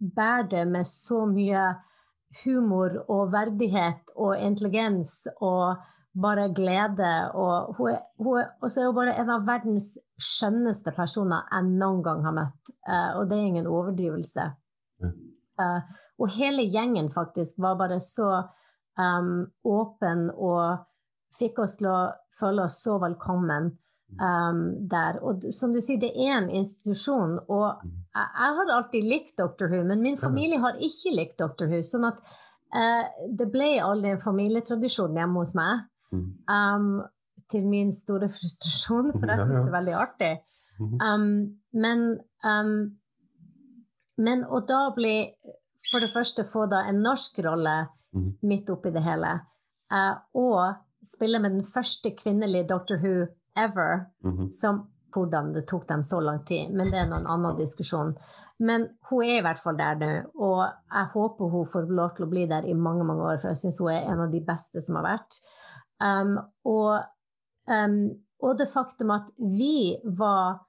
[0.00, 1.66] bærer det med så mye
[2.44, 5.80] humor og verdighet og intelligens og
[6.22, 7.12] bare glede.
[7.34, 11.48] Og hun er, hun er, og så er hun bare en av verdens skjønneste personer
[11.50, 12.74] jeg noen gang har møtt.
[12.86, 14.50] Uh, og det er ingen overdrivelse.
[15.60, 15.80] Eh,
[16.20, 18.30] og hele gjengen faktisk var bare så
[19.00, 20.84] um, åpen og
[21.38, 22.00] fikk oss til å
[22.40, 23.70] føle oss så velkommen
[24.18, 25.20] um, der.
[25.22, 29.70] Og som du sier, det er en institusjon, og jeg, jeg har alltid likt Doctor
[29.70, 31.82] Who, men min familie har ikke likt Doctor Who.
[31.86, 32.18] sånn at
[32.74, 33.04] uh,
[33.38, 35.86] det ble aldri en familietradisjon hjemme hos meg.
[36.10, 36.26] Mm.
[36.50, 36.90] Um,
[37.50, 40.34] til min store frustrasjon, for jeg syns det er veldig artig.
[40.80, 41.24] Um,
[41.74, 42.04] men,
[44.16, 45.16] men å da bli
[45.90, 47.74] for det første få da en norsk rolle
[48.12, 48.38] Mhm.
[48.42, 49.40] midt oppi det hele,
[49.94, 50.74] uh, og
[51.06, 54.50] spille med den første kvinnelige Doctor Who ever, Mhm.
[54.52, 58.14] som hvordan det tok dem så lang tid, men det er noen annen diskusjon.
[58.60, 62.26] Men hun er i hvert fall der nå, og jeg håper hun får lov til
[62.26, 64.40] å bli der i mange mange år, for jeg syns hun er en av de
[64.40, 65.40] beste som har vært.
[66.00, 67.02] Um, og,
[67.68, 68.10] um,
[68.42, 70.60] og det faktum at vi var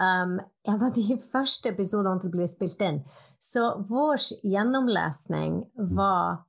[0.00, 3.02] um, en av de første episodene til å bli spilt inn.
[3.38, 6.44] Så vår gjennomlesning var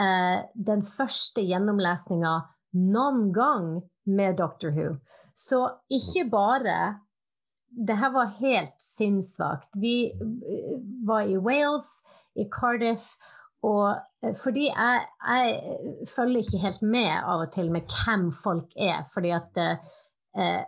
[0.00, 2.36] uh, den første gjennomlesninga
[2.74, 4.96] noen gang med Doctor Who.
[5.34, 7.00] Så ikke bare
[7.88, 9.68] Det her var helt sinnssvakt.
[9.82, 10.74] Vi eh,
[11.06, 12.04] var i Wales,
[12.38, 13.02] i Cardiff,
[13.66, 15.58] og eh, fordi jeg, jeg
[16.16, 20.62] følger ikke helt med av og til med hvem folk er, fordi at eh,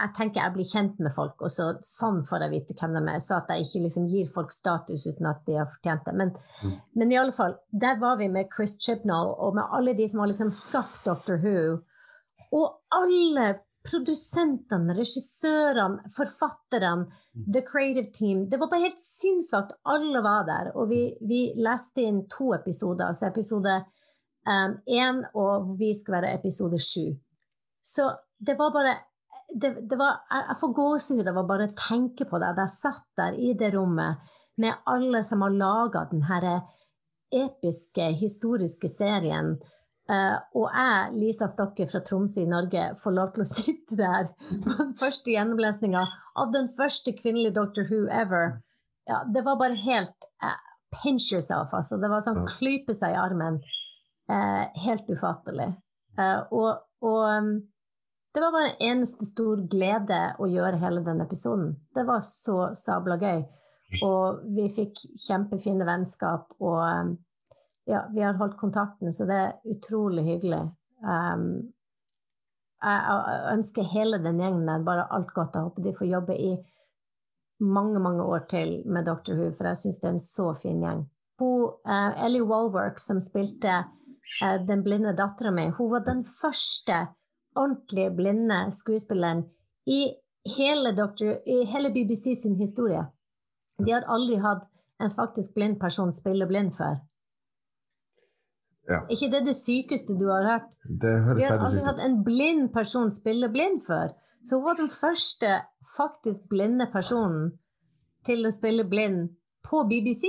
[0.00, 3.02] jeg tenker jeg blir kjent med folk, og så sånn får jeg vite hvem de
[3.14, 6.14] er, så at jeg ikke liksom gir folk status uten at de har fortjent det.
[6.20, 6.76] Men, Mm.
[6.94, 10.20] men i alle fall, der var vi med Chris Chibnall og med alle de som
[10.20, 11.78] har liksom skapt Doctor Who.
[12.56, 13.48] Og alle
[13.86, 17.06] produsentene, regissørene, forfatterne,
[17.52, 18.48] the creative team.
[18.50, 19.72] Det var bare helt sinnssvakt.
[19.88, 20.72] Alle var der.
[20.76, 23.78] Og vi, vi leste inn to episoder, altså episode
[24.46, 27.14] én, og vi skulle være episode sju.
[27.82, 28.96] Så det var bare
[29.54, 32.52] det, det var, jeg, får gåsehud av å bare tenke på det.
[32.58, 34.20] Jeg satt der i det rommet
[34.60, 36.54] med alle som har laga denne
[37.30, 39.56] episke, historiske serien.
[40.10, 44.32] Eh, og jeg, Lisa Stokke fra Tromsø i Norge, får lov til å sitte der
[44.48, 46.06] på den første gjennomlesninga
[46.40, 48.58] av den første kvinnelige Doctor Who ever.
[49.10, 50.58] Ja, det var bare helt uh,
[50.94, 51.98] Pinch yourself, altså.
[52.02, 53.60] Det var sånn klype seg i armen.
[54.30, 55.72] Uh, helt ufattelig.
[56.18, 57.52] Uh, og, og um,
[58.34, 61.72] det var bare en eneste stor glede å gjøre hele den episoden.
[61.94, 63.42] Det var så sabla gøy.
[64.06, 67.08] Og vi fikk kjempefine vennskap, og um,
[67.90, 70.62] ja, vi har holdt kontakten, så det er utrolig hyggelig.
[71.02, 71.46] Um,
[72.80, 75.56] jeg, ønsker hele den gjengen der bare alt godt.
[75.56, 76.50] Jeg håper de får jobbe i
[77.60, 80.80] mange, mange år til med Doctor Who, for jeg syns det er en så fin
[80.84, 81.04] gjeng.
[81.40, 87.06] Hun, uh, Ellie Walwork, som spilte uh, den blinde dattera mi, hun var den første
[87.56, 89.44] ordentlig blinde skuespilleren
[89.86, 90.14] i
[90.56, 93.04] hele, Doctor, i hele BBC sin historie.
[93.84, 94.68] De har aldri hatt
[95.00, 97.00] en faktisk blind person spille blind før.
[98.90, 99.00] Ja.
[99.08, 100.68] ikke det det sykeste du har hørt?
[100.84, 104.12] Det høres Vi har aldri hatt en blind person spille blind før.
[104.44, 105.50] Så hun var den første
[105.96, 107.52] faktisk blinde personen
[108.26, 109.28] til å spille blind
[109.70, 110.24] på BBC.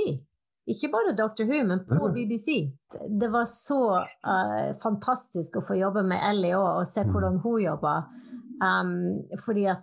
[0.69, 1.43] Ikke bare Dr.
[1.49, 2.11] Who, men på Ja.
[2.13, 2.71] BBC.
[3.19, 7.11] Det var så uh, fantastisk å få jobbe med Ellie òg, og se Mm.
[7.11, 8.03] hvordan hun jobber.
[8.61, 9.81] Um, fordi at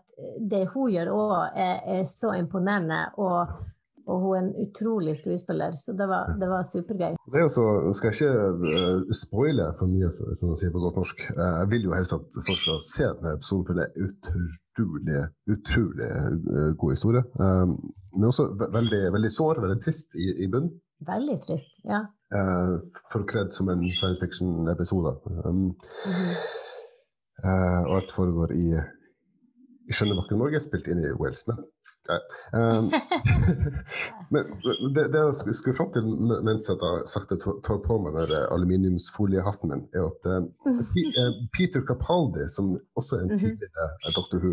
[0.50, 3.00] det hun gjør òg, er, er så imponerende.
[3.18, 3.48] Og,
[4.10, 7.14] og hun er en utrolig skuespiller, så det var, det var supergøy.
[7.32, 7.64] Det er også,
[7.96, 8.32] skal jeg ikke
[8.68, 11.24] uh, spoile for mye, som man sier på godt norsk.
[11.36, 15.22] Uh, jeg vil jo helst at folk skal se denne episoden, for det er utrolig,
[15.54, 16.10] utrolig
[16.52, 17.24] uh, god historie.
[18.16, 20.72] Men også ve veldig, veldig sår, veldig trist i, i bunnen.
[21.12, 21.74] Veldig trist.
[21.92, 22.00] Ja.
[23.12, 25.12] Forkledd som en science fiction-episode.
[25.44, 25.74] Um, mm
[26.16, 26.34] -hmm.
[27.88, 28.66] og alt foregår i,
[29.88, 31.40] i Skjønnebakken, Norge, spilt inn i Wales.
[31.48, 31.58] Men,
[32.52, 32.88] um,
[34.34, 34.50] men
[34.94, 36.04] det, det jeg skulle fram til
[36.44, 41.84] mens jeg da sakte tar tar på meg den aluminiumsfoliehatten min, er at uh, Peter
[41.88, 43.40] Capaldi, som også er en Mhm.
[43.44, 44.38] tidligere eh, Dr.
[44.42, 44.52] Who,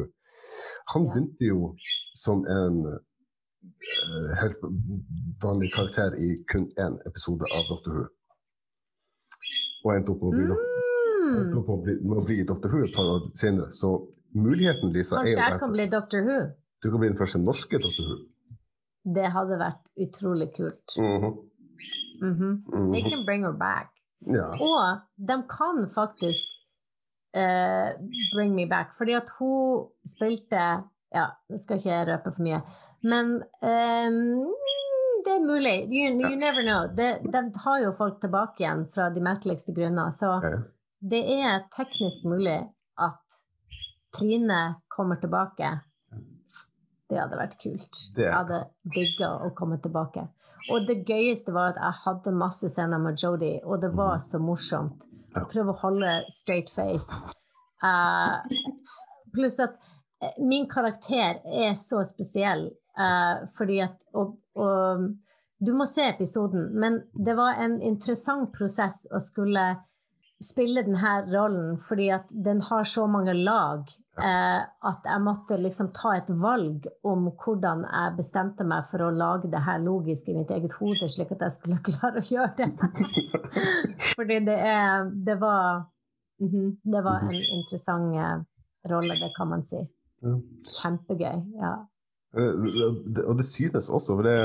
[0.93, 1.73] han begynte jo
[2.15, 4.59] som en uh, helt
[5.43, 7.91] vanlig karakter i kun én episode av Dr.
[7.97, 8.05] Who.
[9.85, 10.73] Og endte opp med å bli,
[11.25, 11.49] Mm.
[12.47, 13.71] Doctor Who et par år senere.
[13.73, 13.89] Så
[14.35, 16.37] muligheten, Lisa, Kanskje jeg kan bli Doctor Who?
[16.83, 18.17] Du kan bli den første norske Doctor Who.
[19.15, 20.97] Det hadde vært utrolig kult.
[20.97, 21.35] Mhm,
[22.21, 22.51] Mhm.
[22.93, 23.09] They mhm.
[23.09, 23.91] can bring her back.
[24.27, 24.45] Ja.
[24.63, 26.45] Og de kan faktisk
[27.37, 27.91] uh,
[28.33, 30.61] bring me back, fordi at hun spilte
[31.15, 32.61] Ja, det skal ikke jeg røpe for mye,
[33.03, 33.25] men
[33.63, 34.49] um,
[35.25, 35.75] det er mulig.
[35.87, 36.87] You, you never know.
[36.97, 40.57] De, de har jo folk tilbake igjen fra de merkeligste grunner, så Ja.
[41.11, 42.57] det er teknisk mulig
[42.99, 43.39] at
[44.15, 45.73] Trine kommer tilbake.
[47.09, 48.01] Det hadde vært kult.
[48.17, 48.63] Jeg hadde
[48.95, 50.25] digga å komme tilbake.
[50.73, 54.39] Og det gøyeste var at jeg hadde masse scener med Jodie, og det var så
[54.41, 55.05] morsomt.
[55.35, 57.35] Prøve å holde straight face.
[57.83, 58.41] Uh,
[59.35, 59.75] pluss at
[60.23, 65.11] eh, min karakter er så spesiell, uh, fordi at og, og,
[65.65, 69.63] Du må se episoden, men det var en interessant prosess å skulle
[70.43, 76.13] spille denne rollen, fordi at den har så mange lag at jeg måtte liksom ta
[76.15, 80.53] et valg om hvordan jeg bestemte meg for å lage det her logisk i mitt
[80.55, 82.69] eget hode, slik at jeg skulle klare å gjøre det.
[84.17, 85.83] fordi det er Det var
[86.39, 88.37] mhm, Det var en interessant eh,
[88.91, 89.83] rolle, det kan man si.
[90.23, 91.43] Kjempegøy.
[91.59, 91.75] Ja.
[92.37, 94.37] Eh, Og det synes også, for det,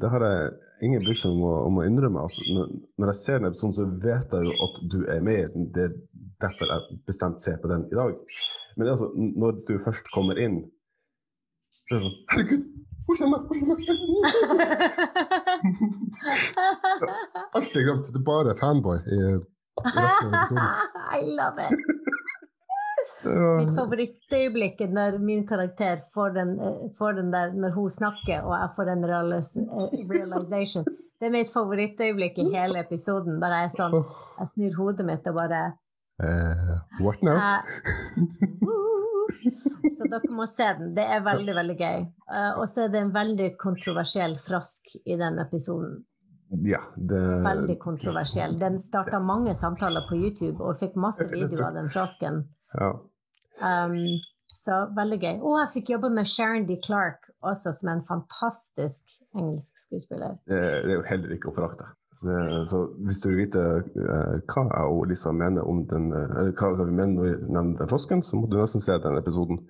[0.00, 2.22] det har jeg ingen brydd om, om å innrømme.
[2.22, 5.50] Altså, når, jeg ser den episode, så vet jeg jo at du er med i
[5.54, 5.68] den.
[5.74, 5.94] Det er
[6.44, 8.16] derfor jeg bestemt ser på den i dag.
[8.78, 10.60] Men altså, når du først kommer inn,
[11.88, 12.66] så er det sånn Herregud,
[13.08, 13.46] hun kjenner meg!
[17.58, 18.06] Er glemt.
[18.12, 19.18] Det er bare fanboy i,
[19.82, 20.68] resten av episoden.
[21.18, 21.72] I love it.
[23.24, 28.46] Mitt favorittøyeblikk er når min karakter får den, eh, får den der når hun snakker,
[28.46, 29.10] og jeg får den eh,
[30.12, 30.86] realization.
[31.18, 35.34] Det er mitt favorittøyeblikk i hele episoden, der jeg sånn Jeg snur hodet mitt og
[35.40, 35.62] bare
[36.22, 37.62] Eh, what now?
[39.98, 40.94] Så dere må se den.
[40.96, 42.06] Det er veldig, veldig gøy.
[42.36, 46.00] Eh, og så er det en veldig kontroversiell frask i den episoden.
[46.64, 48.56] Ja, det Veldig kontroversiell.
[48.58, 52.42] Den starta mange samtaler på YouTube og fikk masse videoer av den frasken.
[52.74, 52.96] ja.
[53.58, 54.20] Um,
[54.58, 55.36] så veldig gøy.
[55.46, 56.78] Og jeg fikk jobbe med Sharon D.
[56.82, 60.38] Clark også, som er en fantastisk engelsk skuespiller.
[60.50, 61.86] Det det er jo heller ikke å forakte.
[62.18, 62.34] Så,
[62.70, 66.52] så hvis du vil vite eh, hva jeg og Lisa mener om den, eh, eller
[66.58, 69.60] hva, vi mener når vi nevner den frosken, så må du nesten se den episoden.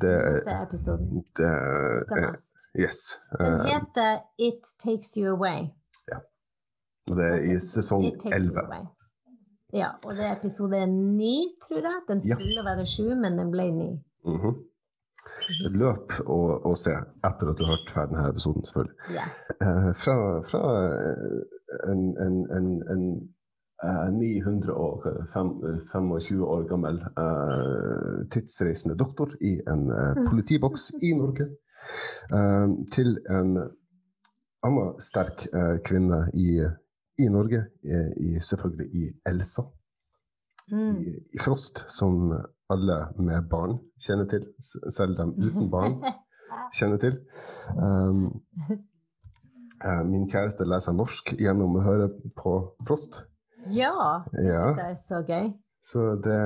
[0.00, 1.22] Det er, episoden.
[1.36, 2.34] det er
[2.78, 2.98] Yes.
[3.38, 5.68] Den eh, heter It Takes You Away.
[7.10, 8.62] det er i sesong elleve.
[8.62, 8.88] 11.
[9.74, 12.00] Ja, og det er episode ni, tror jeg.
[12.08, 12.34] Den Ja.
[12.34, 13.90] skulle være sju, men den ble ni.
[14.24, 14.52] Mhm.
[15.74, 16.90] Løp og, og se
[17.26, 18.96] etter at du har hørt ferdig denne episoden, selvfølgelig.
[19.16, 19.30] Yes.
[19.60, 21.38] Eh, fra fra eh,
[21.92, 23.04] en, en, en, en
[23.84, 31.46] eh, 925 år gammel eh, tidsreisende doktor i en eh, politiboks i Norge,
[32.36, 33.50] eh, til en
[34.66, 36.60] annen sterk eh, kvinne i,
[37.24, 39.62] i Norge, eh, i, selvfølgelig i Elsa
[40.72, 40.96] Mm.
[41.02, 42.30] i, i Frost, som
[42.70, 45.98] alle med barn kjenner til, selv dem uten barn
[46.78, 47.18] kjenner til.
[47.76, 48.40] Um,
[50.10, 52.52] min kjæreste leser norsk gjennom å høre på
[52.88, 53.22] Frost.
[53.70, 53.92] Ja,
[54.32, 54.66] det Ja.
[54.76, 55.52] jeg er så gøy.
[55.82, 56.36] Så, det,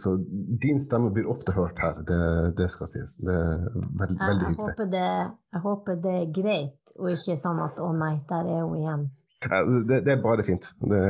[0.00, 0.14] så
[0.62, 3.18] din stemme blir ofte hørt her, det, det skal sies.
[3.20, 4.56] Det er veld, Jeg, veldig hyggelig.
[4.70, 5.10] håper det,
[5.52, 9.04] jeg håper det er greit, og ikke sånn at 'å nei, der er hun igjen'.
[9.44, 10.70] Ja, Det, det er bare fint.
[10.80, 11.02] Det,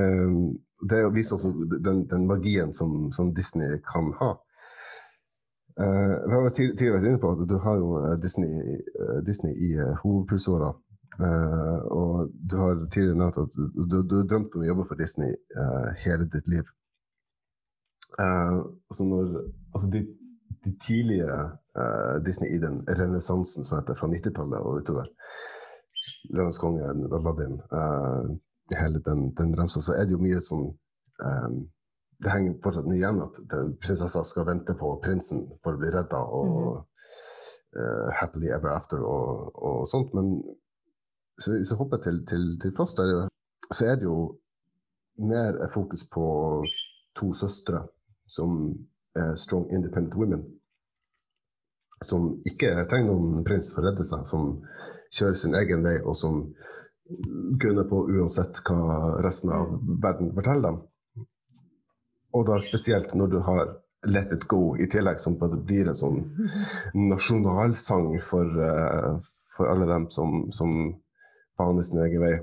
[0.91, 1.53] det viser også
[1.85, 4.33] den, den magien som, som Disney kan ha.
[5.75, 9.57] Uh, vi har tidligere vært inne på at du har jo eh, Disney, eh, Disney
[9.59, 10.71] i uh, hovedpulsåra.
[11.19, 15.35] Uh, og du har tidligere nevnt at du, du drømte om å jobbe for Disney
[15.59, 16.71] uh, hele ditt liv.
[18.23, 18.59] Eh,
[18.89, 19.25] altså når,
[19.75, 20.01] altså de,
[20.65, 21.43] de tidligere
[21.81, 25.11] eh, Disney i den renessansen som heter fra 90-tallet og utover,
[26.35, 27.57] Lønnskongen konge, Aladdin,
[28.73, 31.57] hele den, den ramsa, så er det jo mye sånn um,
[32.25, 33.39] Det henger fortsatt mye igjen at
[33.83, 36.55] prinsessa skal vente på prinsen for å bli redda, og
[37.77, 40.15] eh, happily ever after og, og sånt.
[40.17, 40.31] Men
[41.37, 43.35] så, hvis jeg hopper til, til, til Frost, der, er
[43.75, 44.39] så er det jo
[45.19, 46.25] mer fokus på
[47.19, 47.83] to søstre
[48.27, 48.57] som
[49.15, 50.45] er strong independent women.
[52.03, 54.49] Som ikke trenger noen prins for å redde seg, som
[55.15, 56.41] kjører sin egen vei, og som
[57.61, 60.83] gunner på uansett hva resten av verden forteller dem.
[62.35, 63.77] Og da spesielt når du har
[64.07, 66.19] Let It Go i tillegg, som på en måte blir en sånn
[67.13, 69.13] nasjonalsang for, eh,
[69.57, 70.75] for alle dem som, som
[71.59, 72.35] baner sin egen vei.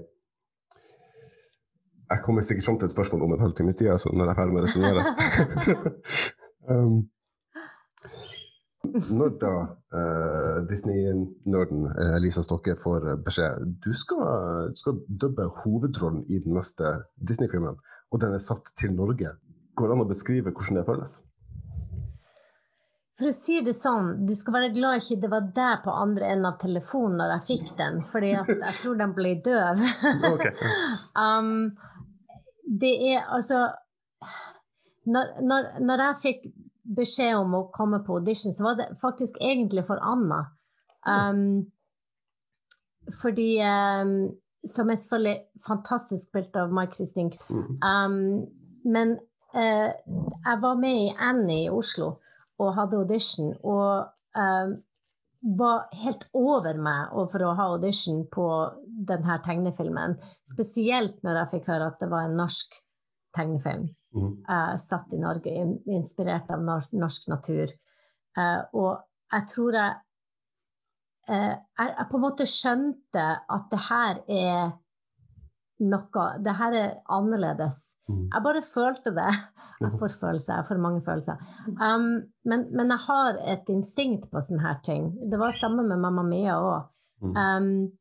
[2.12, 4.40] Jeg kommer sikkert fram til et spørsmål om en halvtimes tid, altså, når jeg er
[4.40, 5.02] ferdig med å resonnere.
[6.72, 6.98] um,
[8.90, 9.54] når da
[9.94, 16.40] uh, Disney-nerden eh, Lisa Stokke får eh, beskjed du skal, du skal dubbe hovedrollen i
[16.42, 17.78] den neste Disney-filmen,
[18.12, 19.36] og den er satt til Norge,
[19.78, 21.20] går det an å beskrive hvordan det føles?
[23.22, 26.32] For å si det sånn, du skal være glad ikke det var der på andre
[26.34, 29.86] enden av telefonen når jeg fikk den, fordi jeg tror den ble døv.
[31.22, 31.76] Um,
[32.66, 33.66] det er altså
[35.12, 36.46] når, når, når jeg fikk
[36.84, 40.44] beskjed om å komme på audition, så var det faktisk egentlig for Anna.
[41.08, 41.72] Um,
[43.22, 47.80] fordi um, Som er selvfølgelig fantastisk spilt av Mai-Kristin Mhm.
[47.82, 48.46] Um,
[48.86, 49.18] men
[49.56, 49.90] uh,
[50.46, 52.20] jeg var med i Annie i Oslo
[52.62, 54.06] og hadde audition, og
[54.38, 54.76] um,
[55.58, 58.46] var helt over meg for å ha audition på
[58.86, 60.14] denne tegnefilmen.
[60.46, 62.78] Spesielt når jeg fikk høre at det var en norsk
[63.34, 64.44] tegnefilm Mhm.
[64.50, 65.52] Uh, satt i Norge,
[65.88, 67.72] inspirert av nor norsk natur.
[68.38, 69.96] Uh, og jeg tror jeg,
[71.30, 74.72] uh, jeg Jeg på en måte skjønte at det her er
[75.82, 77.96] noe Det her er annerledes.
[78.10, 78.28] Mm.
[78.34, 79.32] Jeg bare følte det.
[79.82, 81.40] Jeg får følelser, jeg får mange følelser.
[81.70, 85.10] Um, men, men jeg har et instinkt på sånne her ting.
[85.32, 86.92] Det var samme med Mamma Mia òg.
[87.22, 87.38] Mhm.
[87.38, 87.92] Um,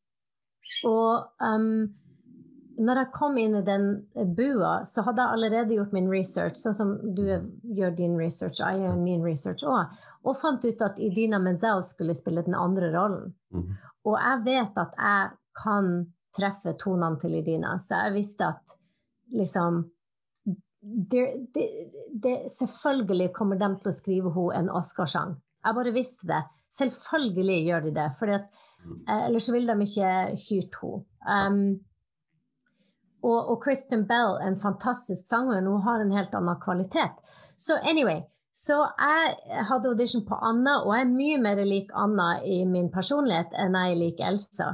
[0.84, 1.88] og um,
[2.80, 3.86] når jeg kom inn i den
[4.36, 7.24] bua, så hadde jeg allerede gjort min research, sånn som du
[7.76, 11.84] gjør din research, og jeg gjør min research òg, og fant ut at Idina Menzel
[11.84, 13.34] skulle spille den andre rollen.
[13.52, 13.74] Mm.
[14.08, 15.90] Og jeg vet at jeg kan
[16.36, 18.76] treffe tonene til Idina, så jeg visste at
[19.36, 19.84] liksom
[20.80, 21.66] det, det,
[22.22, 25.36] det, Selvfølgelig kommer de til å skrive henne en Oscarsang.
[25.60, 26.40] Jeg bare visste det.
[26.72, 28.44] Selvfølgelig gjør de det, for eh,
[29.18, 30.12] ellers ville de ikke
[30.46, 31.04] hyrt henne.
[31.20, 31.64] Um,
[33.22, 37.16] og, og Kristen Bell, en fantastisk sanger, hun har en helt annen kvalitet.
[37.56, 42.32] Så anyway, så jeg hadde audition på Anna, og jeg er mye mer lik Anna
[42.42, 44.72] i min personlighet enn jeg er lik Elsa.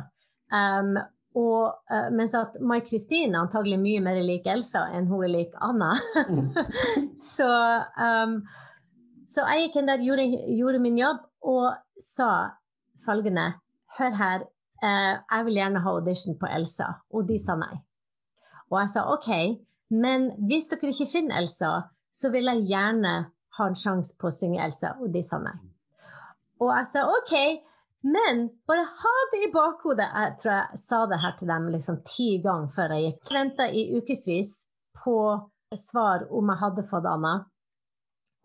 [0.55, 0.95] Um,
[1.37, 5.59] og, uh, mens at Mai Kristin antagelig mye mer lik Elsa enn hun er lik
[5.61, 5.91] Anna.
[7.35, 7.51] så,
[8.01, 8.39] um,
[9.29, 10.27] så jeg gikk inn der, gjorde,
[10.57, 12.31] gjorde min jobb og sa
[13.05, 13.53] følgende
[13.97, 14.43] Hør her,
[14.85, 16.91] uh, jeg vil gjerne ha audition på Elsa.
[17.13, 17.86] Og de sa nei.
[18.73, 19.31] Og jeg sa OK,
[19.95, 21.73] men hvis dere ikke finner Elsa,
[22.11, 23.15] så vil jeg gjerne
[23.57, 24.97] ha en sjanse på å synge Elsa.
[25.01, 25.55] Og de sa nei.
[26.63, 27.35] Og jeg sa OK,
[28.07, 30.07] men bare ha det i bakhodet.
[30.07, 33.35] Jeg tror jeg sa det her til dem liksom ti ganger før jeg gikk.
[33.35, 34.53] Venta i ukevis
[35.03, 35.19] på
[35.77, 37.35] svar om jeg hadde fått Anna.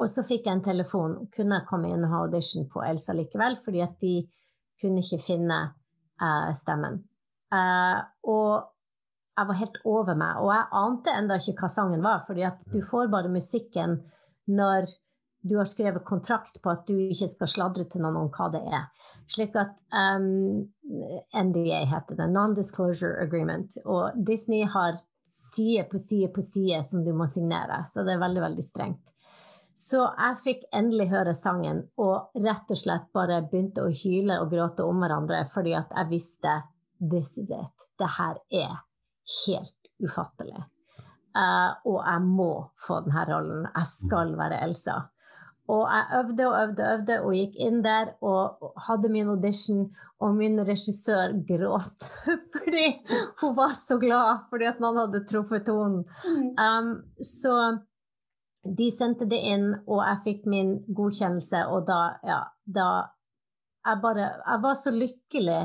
[0.01, 1.17] Og så fikk jeg en telefon.
[1.33, 4.15] Kunne jeg komme inn og ha audition på Elsa likevel, fordi at de
[4.81, 7.03] kunne ikke finne uh, stemmen.
[7.53, 8.70] Uh, og
[9.41, 10.41] jeg var helt over meg.
[10.41, 13.99] Og jeg ante enda ikke hva sangen var, fordi at du får bare musikken
[14.51, 14.89] når
[15.41, 18.61] du har skrevet kontrakt på at du ikke skal sladre til noen om hva det
[18.61, 18.83] er.
[19.31, 20.67] Slik at um,
[21.33, 23.79] NDA heter det, Non-Disclosure Agreement.
[23.89, 28.21] Og Disney har side på side på side som du må signere, så det er
[28.21, 29.09] veldig, veldig strengt.
[29.73, 34.51] Så jeg fikk endelig høre sangen og rett og slett bare begynte å hyle og
[34.51, 36.57] gråte om hverandre fordi at jeg visste
[36.99, 37.87] this is it.
[37.97, 38.75] Det her er
[39.45, 40.63] helt ufattelig.
[41.31, 42.51] Uh, og jeg må
[42.87, 43.67] få denne rollen.
[43.71, 44.97] Jeg skal være Elsa.
[45.71, 49.85] Og jeg øvde og øvde og øvde og gikk inn der og hadde min audition,
[50.21, 52.03] og min regissør gråt
[52.57, 52.87] fordi
[53.41, 56.03] hun var så glad fordi at noen hadde truffet tonen.
[56.59, 56.91] Um,
[57.23, 57.55] så
[58.77, 62.89] de sendte det inn, og jeg fikk min godkjennelse, og da, ja, da
[63.81, 65.61] jeg bare Jeg var så lykkelig,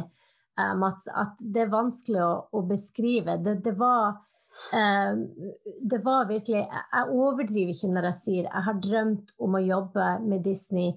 [0.61, 3.39] uh, at, at det er vanskelig å, å beskrive.
[3.45, 4.19] Det, det var
[4.75, 5.25] um,
[5.83, 10.11] det var virkelig Jeg overdriver ikke når jeg sier jeg har drømt om å jobbe
[10.27, 10.95] med Disney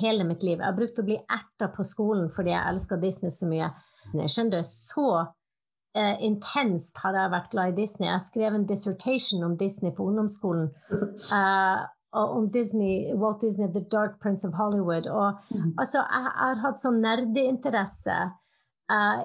[0.00, 0.58] hele mitt liv.
[0.58, 3.72] Jeg har brukt å bli erta på skolen fordi jeg elsker Disney så mye.
[4.14, 8.08] Jeg skjønner, Så uh, intenst har jeg vært glad i Disney.
[8.08, 10.70] Jeg skrev en dissertation om Disney på ungdomsskolen.
[11.32, 11.84] Uh,
[12.14, 15.06] om Disney, Walt Disney, The Dark Prince of Hollywood.
[15.06, 15.74] Og, mm.
[15.78, 18.18] altså, jeg, jeg, har hatt sånn nerdeinteresse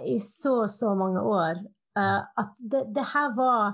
[0.05, 1.59] i så, så mange år.
[1.99, 3.67] Uh, at det, det, her var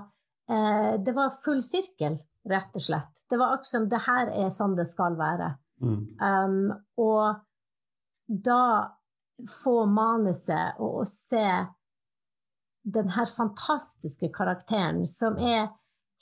[0.50, 2.18] uh, Det var full sirkel,
[2.48, 3.12] rett og slett.
[3.30, 5.52] Det var akkurat som det her er sånn det skal være.
[5.82, 6.02] Mm.
[6.18, 6.70] Um,
[7.02, 7.42] og
[8.26, 8.62] da
[9.52, 11.44] få manuset og, og se
[12.86, 15.68] den her fantastiske karakteren som er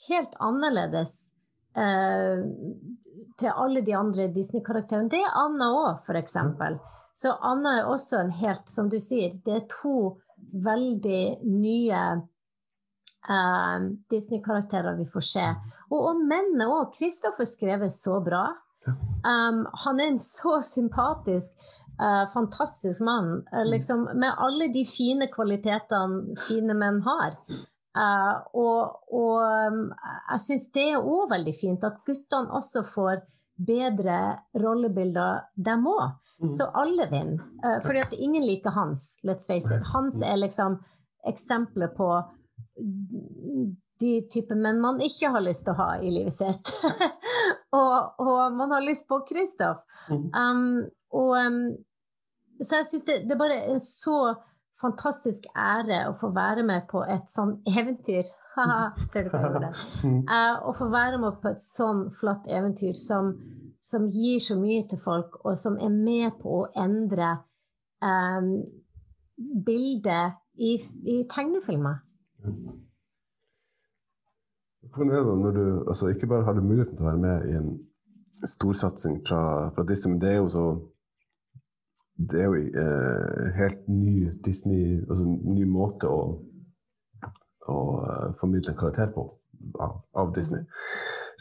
[0.09, 1.13] helt annerledes
[1.75, 5.09] til alle de andre Disney-karakterene.
[5.11, 6.77] Det er Anna òg, for eksempel.
[7.15, 10.17] Så Anna er også en helt, som du sier, det er to
[10.65, 12.01] veldig nye
[13.29, 13.77] uh,
[14.11, 15.45] Disney-karakterer vi får se.
[15.91, 16.91] Og, og mennene òg.
[16.97, 18.47] Kristoffer skrevet så bra.
[18.85, 21.53] Um, han er en så sympatisk,
[22.01, 23.45] uh, fantastisk mann.
[23.53, 27.39] Uh, liksom, med alle de fine kvalitetene fine menn har.
[27.95, 29.39] Uh, og, og
[29.71, 29.81] um,
[30.33, 33.23] jeg syns det er òg veldig fint at guttene også får
[33.55, 34.19] bedre
[34.59, 36.19] rollebilder, dem òg.
[36.41, 36.49] Mm.
[36.51, 37.43] Så alle vinner.
[37.63, 39.85] Uh, fordi at ingen liker Hans, let's face it.
[39.93, 40.79] Hans er liksom
[41.25, 42.09] eksempler på
[43.99, 46.71] de typer menn man ikke har lyst til å ha i livet sitt.
[47.79, 49.83] og, og, man har lyst på Kristoff.
[50.11, 50.25] Mm.
[50.35, 50.65] Um,
[51.15, 51.61] og um,
[52.59, 54.19] så jeg syns det, det bare er så
[54.81, 58.27] fantastisk ære å få være med på et sånn eventyr.
[58.55, 59.71] Ser du hva jeg gjorde?
[60.29, 63.33] Uh, å få være med på et sånn flott eventyr som
[63.85, 67.35] som gir så mye til folk, og som er med på å endre
[68.01, 68.47] um,
[69.67, 70.71] bildet i,
[71.05, 71.99] i tegnefilmer.
[74.89, 77.45] Hvordan er det når du altså ikke bare har du muligheten til å være med
[77.51, 77.69] i en
[78.47, 80.65] storsatsing fra, fra Disney, men det er jo så
[82.15, 86.39] det er jo eh, helt ny Disney, altså ny måte å,
[87.71, 89.25] å uh, formidle en karakter på
[89.81, 90.65] av, av Disney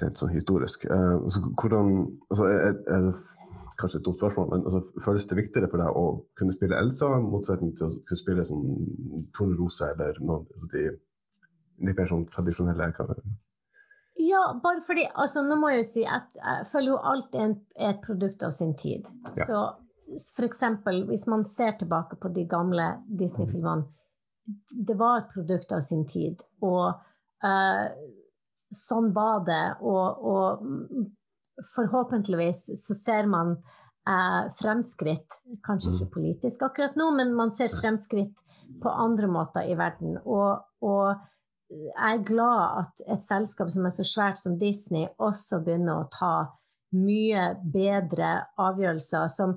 [0.01, 0.87] rent sånn historisk.
[0.91, 1.95] Uh, altså, hvordan,
[2.31, 5.97] altså, er, er, det kanskje et dumt spørsmål, men altså, føles det viktigere for deg
[5.99, 6.05] å
[6.39, 8.69] kunne spille Elsa, i motsetning til å kunne spille sånn
[9.35, 10.85] Tone Rosa eller noen altså, de
[11.85, 12.93] litt mer sånn tradisjonelle
[14.25, 17.57] ja, bare fordi altså, Nå må jeg jo si at jeg føler jo alt er,
[17.91, 19.11] et produkt av sin tid.
[19.35, 19.47] Ja.
[19.49, 19.63] Så
[20.37, 23.89] for eksempel, hvis man ser tilbake på de gamle Disney-filmene,
[24.89, 26.43] det var et produkt av sin tid.
[26.65, 26.93] Og
[27.45, 27.87] uh,
[28.75, 29.65] sånn var det.
[29.81, 31.13] Og, og
[31.75, 33.55] forhåpentligvis så ser man
[34.09, 36.15] eh, fremskritt, kanskje ikke mm.
[36.15, 38.43] politisk akkurat nå, men man ser fremskritt
[38.83, 40.19] på andre måter i verden.
[40.25, 41.31] Og, og,
[41.75, 46.11] jeg er glad at et selskap som er så svært som Disney, også begynner å
[46.13, 46.35] ta
[46.95, 48.29] mye bedre
[48.61, 49.57] avgjørelser som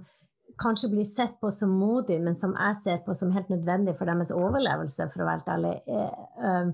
[0.58, 4.10] kanskje blir sett på som modig, men som jeg ser på som helt nødvendig for
[4.10, 6.16] deres overlevelse, for å være helt ærlig, er,
[6.50, 6.72] eh,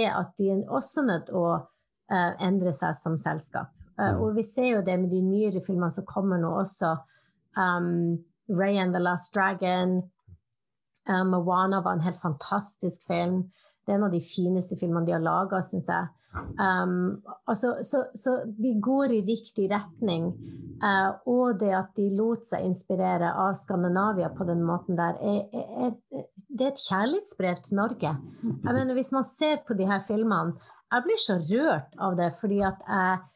[0.00, 1.52] er at de er også nødt til å
[2.12, 3.72] uh, endre seg som selskap.
[4.00, 6.94] Uh, og vi ser jo det med de nyere filmene som kommer nå også.
[7.56, 10.00] Um, Ray and the Last Dragon.
[11.08, 13.50] Uh, Moana var en helt fantastisk film.
[13.84, 16.08] Det er en av de fineste filmene de har laga, syns jeg.
[16.32, 20.30] Um, altså, så, så, vi går i riktig retning.
[20.82, 25.44] Uh, og det at de lot seg inspirere av Skandinavia på den måten der, er,
[25.52, 28.14] er, er, det er et kjærlighetsbrev til Norge.
[28.42, 30.56] Jeg mener, Hvis man ser på de her filmene
[30.92, 33.28] jeg blir så rørt av det, fordi at jeg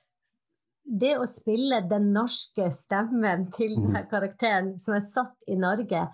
[0.86, 6.04] Det å spille den norske stemmen til denne karakteren som er satt i Norge,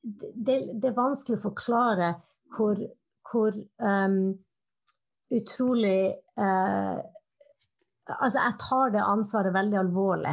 [0.00, 2.08] det, det, er vanskelig å forklare
[2.56, 2.80] hvor,
[3.28, 3.52] hvor
[3.84, 4.32] um,
[5.30, 6.02] utrolig
[6.38, 6.98] eh,
[8.10, 10.32] Altså, jeg tar det ansvaret veldig alvorlig.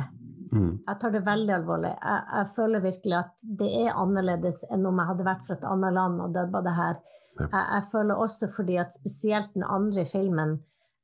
[0.50, 0.72] Mm.
[0.88, 1.92] Jeg tar det veldig alvorlig.
[1.94, 5.68] Jeg, jeg, føler virkelig at det er annerledes enn om jeg hadde vært fra et
[5.68, 6.98] annet land og dubba det her.
[7.38, 7.46] Ja.
[7.46, 10.56] Jeg, jeg, føler også fordi at spesielt den andre filmen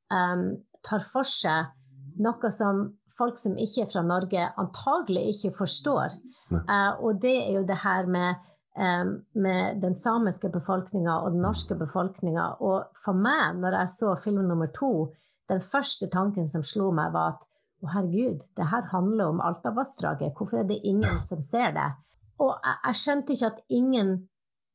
[0.09, 0.45] um,
[0.85, 1.73] tar for seg
[2.23, 2.87] noe som
[3.17, 6.17] folk som ikke er fra Norge, antagelig ikke forstår.
[6.53, 8.41] Uh, og det er jo det her med,
[8.73, 12.47] med den samiske befolkninga og den norske befolkninga.
[12.65, 15.11] Og for meg, når jeg så film nummer to,
[15.51, 17.45] den første tanken som slo meg, var at
[17.83, 20.33] å herregud, det her handler om Altavassdraget.
[20.37, 21.89] Hvorfor er det ingen som ser det?
[22.41, 24.13] Og jeg, jeg, skjønte ikke at ingen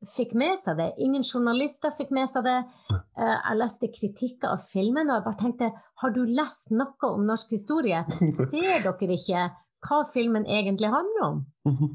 [0.06, 0.88] fikk med seg det.
[1.02, 2.58] Ingen journalister fikk med seg det.
[2.92, 5.70] Uh, jeg leste kritikker av filmen, og jeg bare tenkte
[6.02, 8.04] har du lest noe om norsk historie?
[8.12, 9.48] Ser dere ikke
[9.88, 11.42] hva filmen egentlig handler om?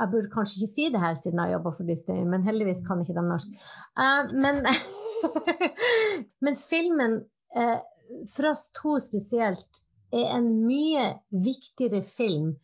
[0.00, 3.02] Jeg burde kanskje ikke si det her siden jeg jobber for Disney, men heldigvis kan
[3.02, 3.54] ikke de norsk.
[3.98, 4.60] Uh, men,
[6.44, 7.18] men, filmen,
[7.56, 7.78] uh,
[8.34, 9.82] for oss to spesielt,
[10.12, 12.54] er en mye viktigere film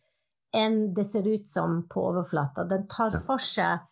[0.53, 2.65] enn det ser ut som på overflata.
[2.69, 3.85] Den tar for seg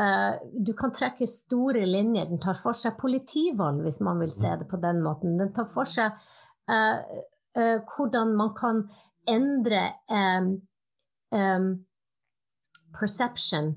[0.00, 2.28] uh, Du kan trekke store linjer.
[2.28, 5.38] Den tar for seg politivold, hvis man vil se det på den måten.
[5.40, 6.16] Den tar for seg
[7.54, 8.78] hvordan man kan
[9.30, 10.46] endre um,
[11.30, 11.84] um,
[13.00, 13.74] perception.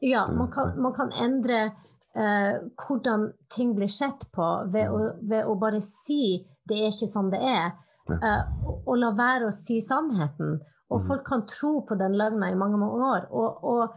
[0.00, 1.64] Ja, man kan, man kan endre
[2.16, 2.54] uh,
[2.86, 7.30] hvordan ting blir sett på ved å, ved å, bare si 'det er ikke sånn
[7.32, 7.72] det er',
[8.12, 10.58] uh, og, og, la være å si sannheten.
[10.88, 13.26] Og folk kan tro på den løgna i mange, mange år.
[13.30, 13.96] Og, og,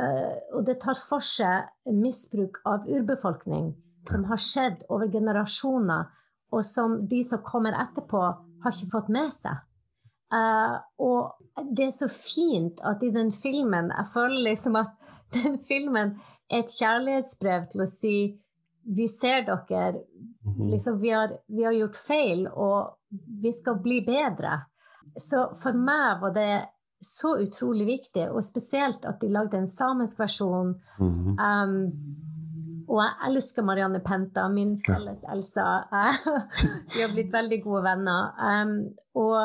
[0.00, 3.74] uh, og, det tar for seg misbruk av urbefolkning
[4.08, 6.08] som har skjedd over generasjoner,
[6.52, 8.22] og som de som kommer etterpå,
[8.62, 9.60] har ikke fått med seg.
[10.32, 14.94] Uh, og det er så fint at i den filmen Jeg føler liksom at
[15.36, 16.16] den filmen
[16.50, 18.16] er et kjærlighetsbrev til å si
[18.82, 20.02] vi ser dere,
[20.58, 22.96] liksom, vi, har, vi har gjort feil, og
[23.42, 24.56] vi skal bli bedre.
[25.14, 26.54] Så for meg var det
[27.02, 30.74] så utrolig viktig, og spesielt at de lagde en samisk versjon.
[30.98, 31.78] Um,
[32.90, 35.66] og jeg elsker Marianne Penta, min felles Elsa.
[36.94, 38.34] vi har blitt veldig gode venner.
[38.38, 38.74] Um,
[39.18, 39.38] og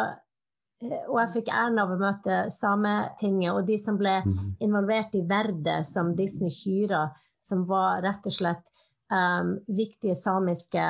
[0.86, 4.20] og jeg fikk æren av å møte Sametinget og de som ble
[4.64, 7.08] involvert i Verde, som Disney hyra,
[7.42, 8.66] som var rett og slett
[9.10, 10.86] um, viktige samiske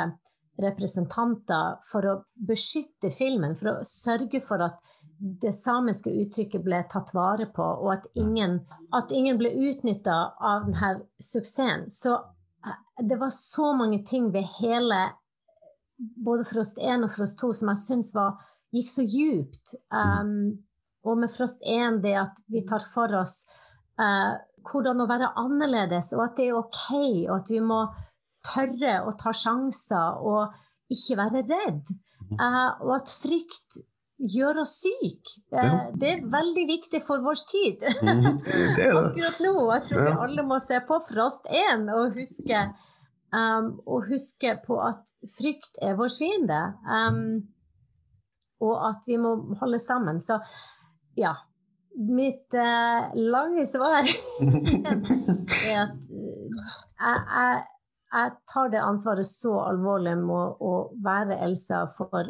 [0.58, 2.16] representanter for å
[2.50, 4.82] beskytte filmen, for å sørge for at
[5.18, 8.60] det samiske uttrykket ble tatt vare på, og at ingen,
[8.94, 10.92] at ingen ble utnytta av denne
[11.24, 11.88] suksessen.
[11.90, 12.18] Så
[13.02, 15.00] det var så mange ting ved hele
[15.98, 18.12] både Frost 1 og Frost 2 som jeg syns
[18.78, 19.76] gikk så djupt.
[19.92, 20.64] Um,
[21.08, 23.46] og med Frost 1 det at vi tar for oss
[24.02, 24.36] uh,
[24.68, 26.88] hvordan å være annerledes, og at det er OK,
[27.30, 27.84] og at vi må
[28.48, 30.56] tørre å ta sjanser og
[30.94, 31.94] ikke være redd.
[32.36, 33.80] Uh, og at frykt
[34.18, 35.38] gjør oss syke.
[35.54, 37.86] Uh, det er veldig viktig for vår tid.
[37.88, 39.54] Akkurat nå.
[39.78, 42.64] Jeg tror vi alle må se på Frost 1 og huske,
[43.36, 46.64] um, og huske på at frykt er vår fiende.
[46.84, 47.22] Um,
[48.64, 50.22] og at vi må holde sammen.
[50.22, 50.40] Så
[51.18, 51.36] ja.
[51.98, 54.04] Mitt eh, lange svar er
[54.92, 55.08] at
[55.66, 55.88] jeg,
[57.02, 57.64] jeg,
[58.14, 62.30] jeg, tar det ansvaret så alvorlig med å være Elsa for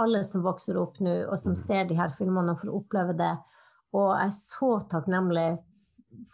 [0.00, 3.34] alle som vokser opp nå, og som ser de her filmene og får oppleve det.
[3.94, 5.48] Og jeg er så takknemlig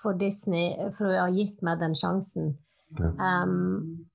[0.01, 2.55] for Disney for å ha gitt meg den sjansen.
[3.01, 4.07] Um,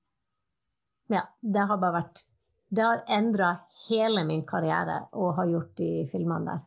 [1.12, 2.24] ja, det har bare vært
[2.68, 3.56] det har endra
[3.88, 6.64] hele min karriere å ha gjort de filmene der.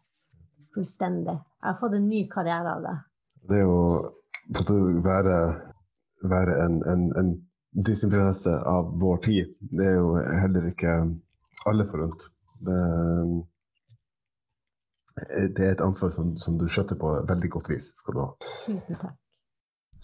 [0.75, 1.35] Fullstendig.
[1.35, 2.95] Jeg har fått en ny karriere av det.
[3.49, 3.79] Det å
[5.03, 5.37] være,
[6.23, 7.31] være en, en, en
[7.85, 10.93] Disney-prinsesse av vår tid, det er jo heller ikke
[11.69, 12.29] alle forunt.
[12.59, 12.77] Det,
[15.55, 17.91] det, er et ansvar som, som du skjøtter på veldig godt vis.
[17.99, 18.29] skal du ha.
[18.65, 19.17] Tusen takk.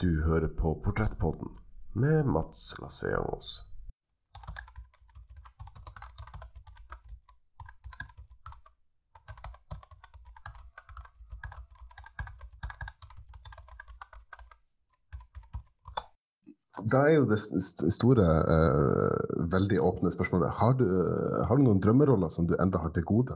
[0.01, 1.55] Du hører på Portrettpodden
[1.95, 3.74] med Mats Lasseangos.
[16.95, 20.85] Da er jo det store, uh, veldig åpne spørsmålet har du,
[21.49, 23.35] har du noen drømmeroller som du enda har til gode?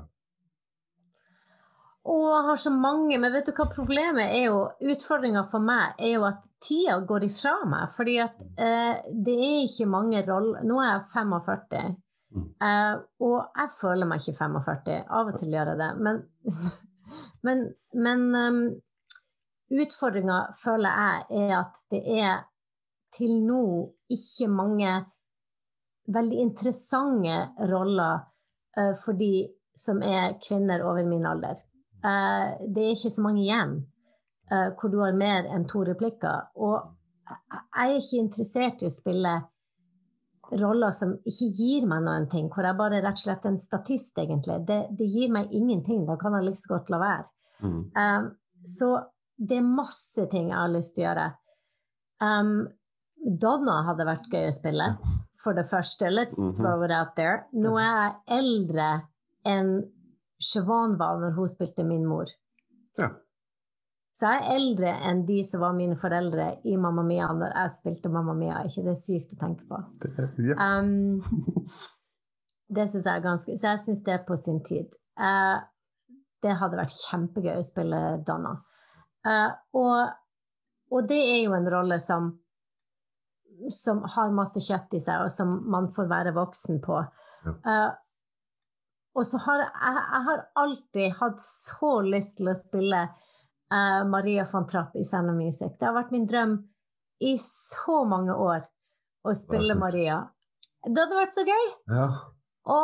[2.09, 4.61] Å, jeg har så mange, men vet du hva problemet er jo
[4.93, 7.89] Utfordringa for meg er jo at tida går ifra meg.
[7.95, 11.97] Fordi at uh, det er ikke mange roller Nå er jeg 45.
[12.61, 12.95] Uh,
[13.25, 15.01] og jeg føler meg ikke 45.
[15.19, 15.89] Av og til gjør jeg det.
[16.07, 16.21] Men,
[17.47, 17.65] men,
[18.07, 18.61] men um,
[19.69, 22.45] utfordringa føler jeg er at det er
[23.15, 23.63] til nå
[24.11, 24.91] ikke mange
[26.09, 28.21] veldig interessante roller
[28.77, 29.47] uh, for de
[29.77, 31.61] som er kvinner over min alder.
[32.03, 33.75] Uh, det er ikke så mange igjen
[34.51, 36.49] uh, hvor du har mer enn to replikker.
[36.57, 36.95] Og
[37.29, 39.35] jeg er ikke interessert i å spille
[40.57, 43.59] roller som ikke gir meg noen ting, hvor jeg bare er rett og slett en
[43.61, 44.57] statist, egentlig.
[44.65, 46.05] Det, det gir meg ingenting.
[46.07, 47.27] Da kan jeg like liksom godt la være.
[47.59, 47.79] Mm.
[47.93, 48.29] Um,
[48.65, 48.89] så
[49.37, 51.27] det er masse ting jeg har lyst til å gjøre.
[52.19, 52.55] Um,
[53.19, 54.97] Donna hadde vært gøy å spille,
[55.43, 56.09] for det første.
[56.11, 56.55] Let's Mhm.
[56.57, 57.45] throw it out there.
[57.53, 57.93] Nå er
[58.27, 58.89] jeg eldre
[59.45, 59.91] enn
[60.41, 62.25] Siobhan var når hun spilte min mor.
[62.97, 63.09] Ja.
[64.15, 67.71] Så jeg er eldre enn de som var mine foreldre i Mamma Mia når jeg
[67.71, 68.53] spilte Mamma Mia.
[68.59, 69.79] Er ikke det sykt å tenke på?
[69.99, 70.55] Det, ja.
[70.79, 71.19] Um,
[72.75, 74.91] det syns jeg er ganske Så jeg syns det er på sin tid.
[75.19, 75.59] Uh,
[76.43, 78.57] det hadde vært kjempegøy å spille Donna.
[79.25, 80.09] Uh, og,
[80.91, 82.31] og det er jo en rolle som
[83.73, 87.01] som har masse kjøtt i seg, og som man får være voksen på.
[87.45, 87.55] Ja.
[87.65, 87.89] Uh,
[89.19, 94.45] og så har jeg, jeg har alltid hatt så lyst til å spille uh, Maria
[94.51, 95.75] von Trapp i Sound of Music.
[95.79, 96.55] Det har vært min drøm
[97.25, 98.63] i så mange år
[99.27, 100.21] å spille det Maria.
[100.85, 101.65] Det hadde vært så gøy!
[101.95, 102.09] ja.
[102.69, 102.75] Å,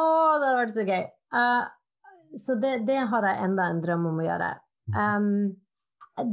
[0.41, 1.03] det hadde vært så gøy!
[1.35, 4.49] Uh, så det, det har jeg enda en drøm om å gjøre.
[4.91, 5.29] Um,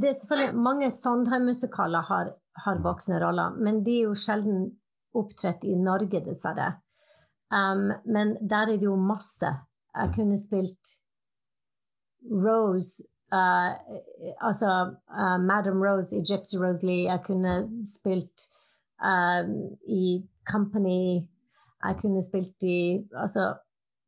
[0.00, 2.32] det er selvfølgelig Mange Sondheim-musikaler har,
[2.64, 4.66] har voksne roller, men de er jo sjelden
[5.16, 6.72] opptrett i Norge, dessverre.
[7.52, 9.50] Um, men der er det jo masse.
[9.92, 10.92] Jeg kunne spilt
[12.22, 13.02] Rose
[13.34, 13.74] uh,
[14.40, 14.70] Altså
[15.10, 17.10] uh, Madam Rose i Gypsy Rose Lee.
[17.10, 18.46] Jeg kunne spilt
[19.04, 19.44] uh,
[19.88, 21.28] i Company.
[21.84, 23.52] Jeg kunne spilt i altså,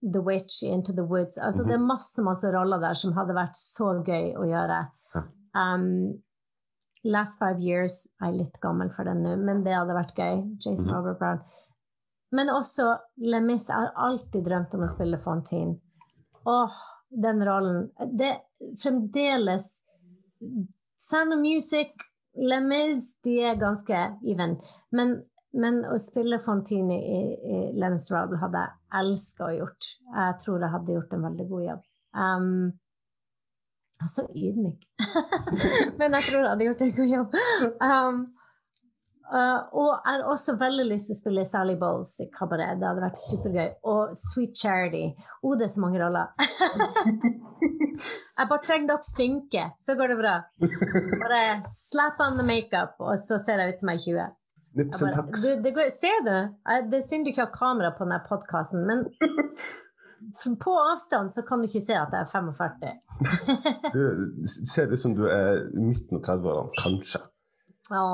[0.00, 1.36] The Witch Into the Woods.
[1.36, 4.80] Altså, Det er masse masse roller der som hadde vært så gøy å gjøre.
[5.54, 6.16] Um,
[7.04, 10.42] Last Five Years Jeg er litt gammel for den nå, men det hadde vært gøy.
[10.64, 10.94] Jason Mhm.
[10.94, 11.40] Robert Brown.
[12.32, 13.68] Men også Lemis.
[13.68, 15.76] Jeg har alltid drømt om å spille Fontaine.
[16.46, 16.72] Åh,
[17.10, 17.90] den rollen.
[18.16, 18.40] Det
[18.82, 19.82] fremdeles
[20.96, 21.92] Sound of Music,
[22.36, 24.56] Lemis, de er ganske even.
[24.92, 29.90] Men, men å spille Fontaine i, i Lemis Miserables hadde jeg elska å gjort.
[30.14, 31.84] Jeg tror jeg hadde gjort en veldig god jobb.
[32.14, 32.72] Um,
[34.04, 34.80] jeg er så ydmyk.
[35.98, 37.36] men jeg tror jeg hadde gjort en god jobb.
[37.88, 38.18] Um,
[39.32, 42.76] uh, og jeg har også veldig lyst til å spille Sally Bowles i kabaret.
[42.80, 43.72] Det hadde vært supergøy.
[43.94, 45.04] Og Sweet Charity.
[45.16, 46.32] Å, oh, det er så mange roller.
[48.38, 50.38] jeg bare trenger dere sminke, så går det bra.
[51.24, 54.40] Bare slap on the makeup, og så ser jeg ut som jeg er 20.
[54.74, 56.36] Nips Jeg and bare, du, det går, ser du?
[56.90, 59.04] Det er synd du ikke har kamera på denne podkasten, men
[60.64, 62.92] på avstand så kan du ikke se at jeg er 45.
[63.94, 64.02] Du
[64.46, 67.20] ser ut som du er midten av 30-årene, kanskje.
[67.92, 68.04] Å,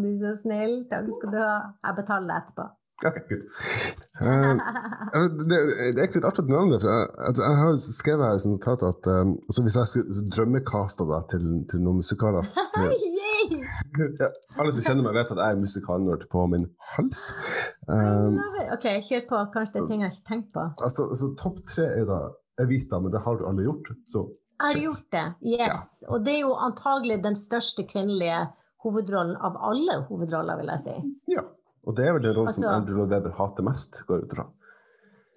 [0.00, 0.76] du er så snill.
[0.90, 1.54] Takk skal du ha.
[1.84, 2.66] Jeg betaler etterpå.
[3.06, 3.44] Ok, good.
[4.20, 4.58] Uh,
[5.16, 6.80] Det, det er egentlig litt artig at du nevner det.
[6.82, 11.46] for Jeg, jeg har skrevet her notat at um, hvis jeg skulle drømmekasta deg til,
[11.70, 12.50] til noen musikaler
[12.84, 13.62] Yay!
[14.20, 14.28] ja,
[14.60, 17.22] Alle som kjenner meg, vet at jeg er musikalnerd på min hals.
[17.88, 18.36] Um.
[18.76, 19.40] OK, kjør på.
[19.54, 20.66] Kanskje det er ting jeg ikke har tenkt på.
[20.84, 22.20] altså, altså, Topp tre er da
[22.60, 23.88] Evita, men det har du aldri gjort.
[24.12, 24.26] Så
[24.60, 25.24] Jeg har gjort det,
[25.56, 25.88] yes.
[26.12, 28.42] Og det er jo antagelig den største kvinnelige
[28.84, 30.98] hovedrollen av alle hovedroller, vil jeg si.
[31.38, 31.46] ja.
[31.86, 34.24] Og det er vel den rollen som Altså- Andrew Lloyd Webber hater mest, går jeg
[34.24, 34.46] ut fra.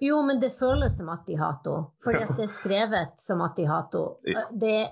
[0.01, 1.87] Jo, men det føles som at de hater henne.
[2.03, 2.25] Fordi Ja.
[2.29, 4.43] at det er skrevet som at de hater Ja.
[4.51, 4.89] Det er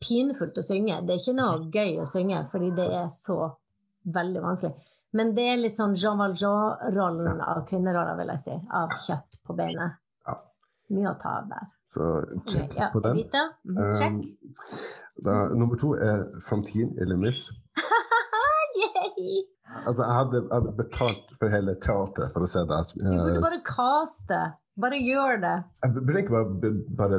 [0.00, 1.00] pinefullt å synge.
[1.06, 3.56] Det er ikke noe gøy å synge, fordi det er så
[4.06, 4.74] veldig vanskelig.
[5.12, 8.60] Men det er litt sånn Jean Valjean-rollen av kvinneroller, vil jeg si.
[8.70, 9.96] Av kjøtt på beinet.
[10.26, 10.34] Ja.
[10.90, 11.66] Mye å ta av der.
[11.90, 13.16] Så check Ja, på den.
[13.16, 14.12] Mhm, check.
[14.12, 14.36] Um,
[15.24, 17.50] da, nummer to er Fantine eller Miss.
[18.76, 19.42] Yay!
[19.86, 22.78] Altså, jeg hadde, hadde betalt for hele teatret for å se det.
[22.96, 24.40] Du burde Eh, bare caste.
[24.78, 25.54] Bare gjør det.
[25.82, 27.18] Jeg burde ikke bare, bare,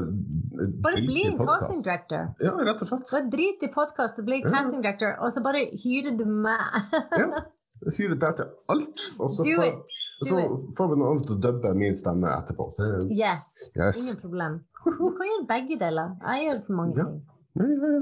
[0.85, 2.29] Bare bli en casting director.
[2.45, 3.03] Ja, rett og slett.
[3.11, 4.49] Bare drit i podkast og bli Ja.
[4.53, 6.63] casting director, og så bare hyrer du meg.
[7.19, 7.43] Ja.
[7.97, 9.69] Hyre deg til alt, og så, får,
[10.27, 10.39] så
[10.77, 12.65] får vi noen andre til å dubbe min stemme etterpå.
[12.75, 13.51] Så, Yes.
[13.75, 14.01] yes.
[14.07, 14.57] Ingen problem.
[14.85, 16.15] Du kan gjøre begge deler.
[16.27, 17.03] Jeg gjør mange Ja.
[17.05, 17.21] ting.
[17.55, 18.01] Ja, ja, ja.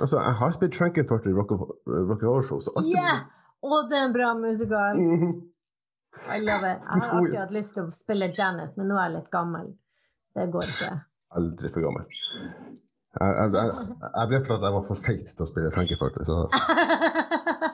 [0.00, 1.56] Altså, jeg har spilt Frankenfurt i Rocky
[2.26, 3.24] Horror Show, så alt Yeah!
[3.64, 5.00] Og det er en bra musikal.
[5.00, 5.36] Mhm.
[6.32, 6.80] I love it.
[6.80, 9.66] Jeg har alltid hatt lyst til å spille Janet, men nå er jeg litt gammel.
[10.36, 10.94] Det går ikke.
[11.36, 12.06] Aldri for gammel.
[13.16, 16.16] Jeg, jeg, jeg, jeg ble for at jeg var for feit til å spille Frankenfurt,
[16.28, 16.38] så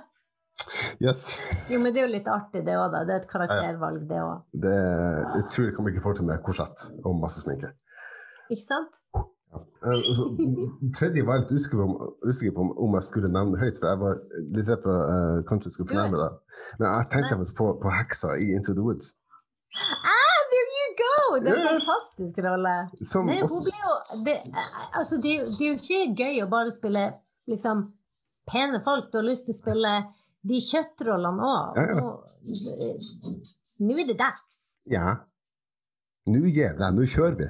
[1.07, 1.23] yes.
[1.71, 3.03] jo, men det er jo litt artig, det òg, da.
[3.09, 4.45] Det er et karaktervalg, det òg.
[4.67, 4.75] Det,
[5.39, 7.73] jeg tror jeg kommer ikke få til med korsett og masse sminke.
[8.55, 9.03] Ikke sant?
[9.53, 10.29] Eh, altså,
[10.97, 13.81] tredje var jeg litt usikker på, om, usikker på om, om jeg skulle nevne høyt,
[13.81, 14.21] for jeg var
[14.57, 16.39] litt redd for uh, kanskje jeg skulle fornærme deg.
[16.79, 19.11] Men jeg tenkte faktisk på, på heksa i Into the Woods.
[19.73, 21.17] Ah, there you go!
[21.45, 22.77] Det er en fantastisk rolle.
[23.13, 24.39] Som Nei, også, blir jo det,
[24.93, 27.05] altså, det, det er jo ikke gøy å bare spille
[27.51, 27.85] liksom,
[28.53, 29.11] pene folk.
[29.13, 29.93] Du har lyst til å spille
[30.49, 31.77] de kjøttrollene òg.
[31.77, 32.01] Ja, ja.
[32.01, 33.37] Nå,
[33.83, 34.65] nå er det dags.
[34.91, 35.19] ja.
[36.31, 37.47] Nå jævla, nå kjører vi.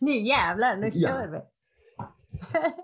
[0.00, 1.08] Nå jävlar, nå Ja.
[1.08, 1.40] kjører vi.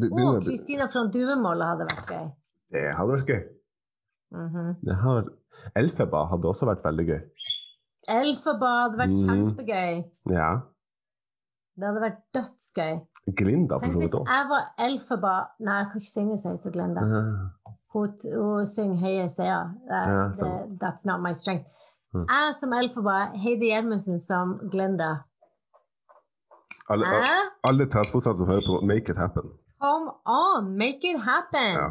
[0.00, 2.26] Be- Å, Kristina fra Duvemåla hadde vært gøy.
[2.72, 3.42] Det hadde vært gøy.
[4.36, 4.74] Mhm.
[4.86, 5.24] Det har
[5.76, 7.20] Elfeba hadde også vært veldig gøy.
[8.08, 9.28] Elfaba hadde vært Mhm.
[9.28, 10.04] kjempegøy.
[10.32, 10.50] Ja.
[11.76, 12.94] Det hadde vært dødsgøy.
[13.36, 14.26] Glinda for så vidt òg.
[14.26, 17.00] jeg var Elfaba Nei, jeg kan ikke synge så høyt som Glenda.
[17.92, 19.74] Hun, synger høye steder.
[20.80, 21.66] That's not my strength.
[22.14, 22.24] Mm.
[22.28, 25.10] Jeg som Elfaba, Heidi Gjermundsen som Glenda.
[26.90, 29.46] Alle, al- alle 30 som hører på, make it happen.
[29.80, 31.70] Come on, make it happen!
[31.78, 31.88] Ja.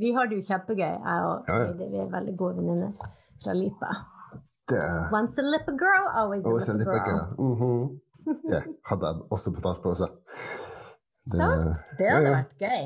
[0.00, 1.46] Vi har det jo kjempegøy, jeg og.
[1.48, 1.86] Heidi.
[1.92, 2.92] Vi er veldig gode venninner
[3.44, 3.90] fra Lipa.
[4.68, 4.80] Det
[5.12, 7.08] Once a lippa girl, always a Og så lippa girl.
[7.08, 7.26] girl.
[7.38, 7.82] Mm -hmm.
[8.50, 10.06] Det hadde jeg også på tattpose.
[11.30, 11.76] Det, Sant?
[11.98, 12.36] Det hadde Ja, ja.
[12.36, 12.84] vært gøy.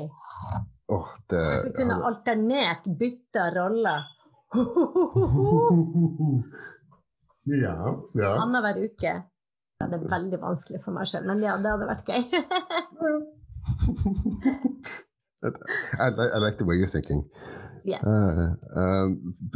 [0.95, 3.99] åh, det Vi kunne hadde- alternert, bytta roller.
[7.49, 7.75] Ja,
[8.13, 8.29] ja.
[8.43, 9.11] Annenhver uke.
[9.79, 12.23] Det er veldig vanskelig for meg selv, men ja, det hadde vært gøy.
[15.39, 17.23] I, li- I like the way you're thinking.
[17.85, 18.03] yes.
[18.03, 19.07] Uh, uh,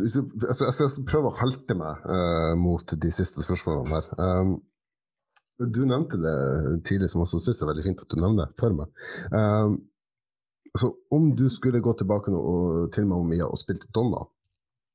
[0.07, 4.05] så, altså, jeg skal prøve å halte meg uh, mot de siste spørsmålene her.
[4.17, 4.55] Um,
[5.59, 6.37] du nevnte det
[6.87, 8.87] tidlig, som også syns det er veldig fint at du nevner det for meg.
[9.35, 9.75] Um,
[10.73, 14.23] altså, om du skulle gå tilbake nå og til Mamma Mia og spilt Donna,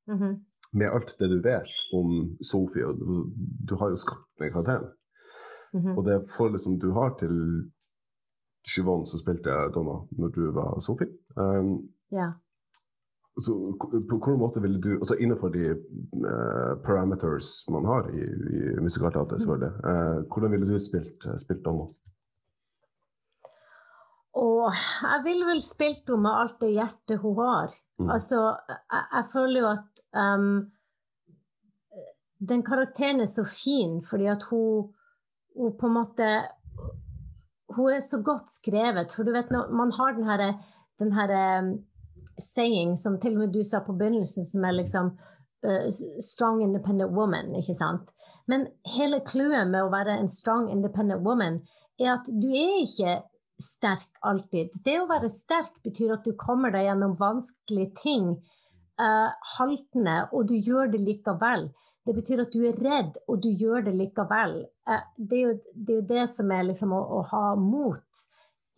[0.09, 0.35] Mhm.
[0.73, 2.09] med alt det du vet om
[2.45, 3.29] Sofie, og du,
[3.69, 4.89] du har jo skapt den karakteren,
[5.73, 5.97] Mhm.
[5.97, 7.35] og det forholdet som du har til
[8.65, 11.07] Siobhan som spilte Donna når du var Sofie
[11.37, 12.31] um, Ja.
[13.39, 18.81] så, på hvilken måte ville du, altså innenfor de uh, parameters man har i, i
[18.81, 21.85] musikalteatret, selvfølgelig, uh, hvordan ville du spilt, spilt Donna?
[24.39, 27.71] Og jeg ville vel spilt henne med alt det hjertet hun har.
[27.99, 28.09] Mm.
[28.13, 30.71] Altså, jeg, jeg føler jo at um,
[32.39, 34.89] den karakteren er så fin fordi at hun,
[35.57, 36.29] hun på en måte
[37.69, 39.11] Hun er så godt skrevet.
[39.13, 40.53] For du vet, når man har den her,
[40.99, 41.67] den her um,
[42.39, 45.11] saying som til og med du sa på begynnelsen, som er liksom
[45.67, 45.85] uh,
[46.19, 48.09] strong independent woman, ikke sant?
[48.47, 51.61] Men hele clouet med å være en strong independent woman
[51.99, 53.19] er at du er ikke
[53.61, 54.73] sterk alltid.
[54.85, 58.31] Det å være sterk betyr at du kommer deg gjennom vanskelige ting
[59.01, 61.69] eh, haltende, og du gjør det likevel.
[62.05, 64.61] Det betyr at du er redd, og du gjør det likevel.
[64.89, 68.25] Eh, det, er jo, det er jo det som er liksom å, å ha mot,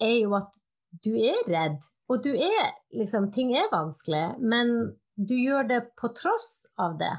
[0.01, 0.57] er jo at
[1.05, 1.79] du er redd,
[2.11, 4.73] og du er liksom Ting er vanskelig, men
[5.15, 7.13] du gjør det på tross av det.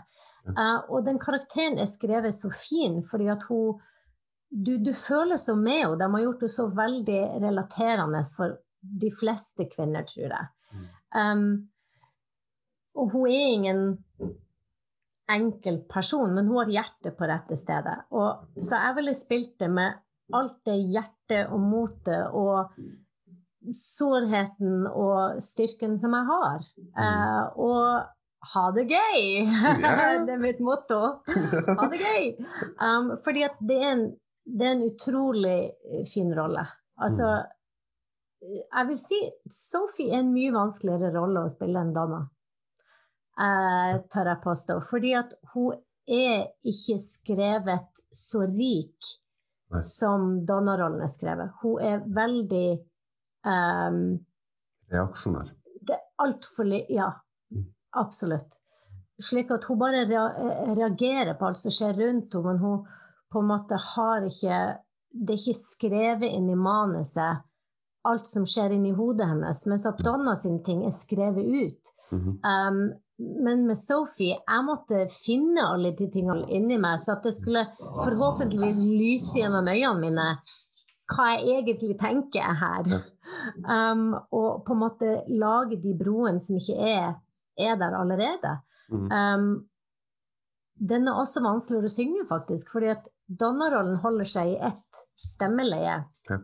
[0.51, 3.81] Eh, og den karakteren er skrevet så fin, fordi at hun
[4.53, 5.97] du, du føler så med henne.
[5.97, 10.51] De har gjort henne så veldig relaterende for de fleste kvinner, tror jeg.
[11.17, 11.72] Um,
[12.99, 13.85] og hun er ingen
[15.33, 18.03] enkel person, men hun har hjertet på rette stedet.
[18.13, 20.01] Og, så jeg ville spilt det med
[20.37, 22.73] alt det hjertet og motet og
[23.79, 26.67] sårheten og styrken som jeg har.
[26.99, 29.23] Eh, og ha det gøy!
[30.27, 31.01] det er mitt motto.
[31.79, 32.33] Ha det gøy!
[32.83, 34.07] Um, fordi at det er, en,
[34.45, 36.65] det er en utrolig eh, fin rolle.
[37.03, 37.31] Altså,
[38.43, 39.21] jeg vil si
[39.55, 42.25] Sophie er en mye vanskeligere rolle å spille enn Donna,
[43.43, 44.79] eh, tør jeg påstå.
[44.91, 45.75] Fordi at hun
[46.09, 49.11] er ikke skrevet så rik
[49.73, 49.81] Nei.
[49.87, 51.53] som Donna-rollen er skrevet.
[51.63, 52.67] Hun er veldig
[53.47, 54.01] um,
[54.93, 55.53] Reaksjonær.
[55.87, 56.85] det er altfor li...
[56.95, 57.11] Ja,
[57.53, 57.67] Mm.
[58.01, 58.55] absolutt.
[59.21, 62.87] Slik at hun bare reagerer på alt som skjer rundt henne, men hun
[63.33, 64.79] på en måte har ikke
[65.13, 67.43] Det er ikke skrevet inn i manuset
[68.09, 71.91] alt som skjer inni hodet hennes, mens at Donna sine ting er skrevet ut.
[72.11, 72.39] Mhm.
[72.43, 72.81] Um,
[73.19, 77.65] men med Sophie, jeg måtte finne alle de tingene inni meg, så at det skulle
[77.79, 80.29] forhåpentligvis lyse gjennom øynene mine
[81.13, 82.89] hva jeg egentlig tenker her.
[83.67, 87.13] Um, og på en måte lage de broene som ikke er,
[87.59, 88.57] er der allerede.
[88.91, 89.13] Mhm.
[89.13, 89.53] Um,
[90.83, 96.01] den er også vanskeligere å synge, faktisk, fordi at Donna-rollen holder seg i ett stemmeleie.
[96.31, 96.39] Ja.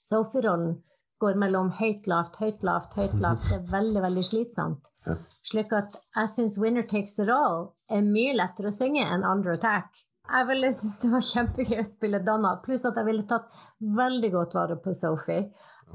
[0.00, 0.78] Sophie-rollen
[1.20, 3.44] går mellom høyt, lavt, høyt, lavt, høyt, lavt.
[3.50, 4.88] Det er veldig, veldig slitsomt.
[5.04, 5.18] Ja.
[5.44, 9.56] Slik at jeg syns 'Winner Takes It All' er mye lettere å synge enn 'Under
[9.58, 10.04] Attack'.
[10.24, 13.48] Jeg ville synes det var kjempegøy å spille Donna, pluss at jeg ville tatt
[13.80, 15.50] veldig godt vare på Sophie.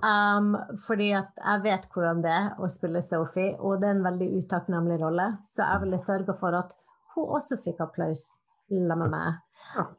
[0.05, 0.53] Um,
[0.85, 4.29] fordi at jeg vet hvordan det er å spille Sophie, og det er en veldig
[4.43, 5.25] utakknemlig rolle.
[5.49, 6.75] Så jeg ville sørga for at
[7.15, 8.29] hun også fikk applaus
[8.69, 9.41] sammen med meg.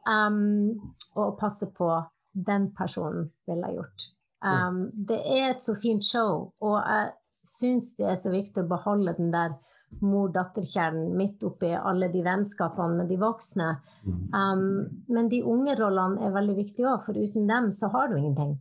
[0.07, 1.91] Um, og passe på
[2.31, 4.07] den personen ville jeg gjort.
[4.41, 7.11] Um, det er et så fint show, og jeg
[7.51, 9.57] syns det er så viktig å beholde den der
[9.99, 13.69] mor-datter-kjernen midt oppi alle de vennskapene med de voksne.
[14.07, 18.17] Um, men de unge rollene er veldig viktige òg, for uten dem så har du
[18.17, 18.55] ingenting.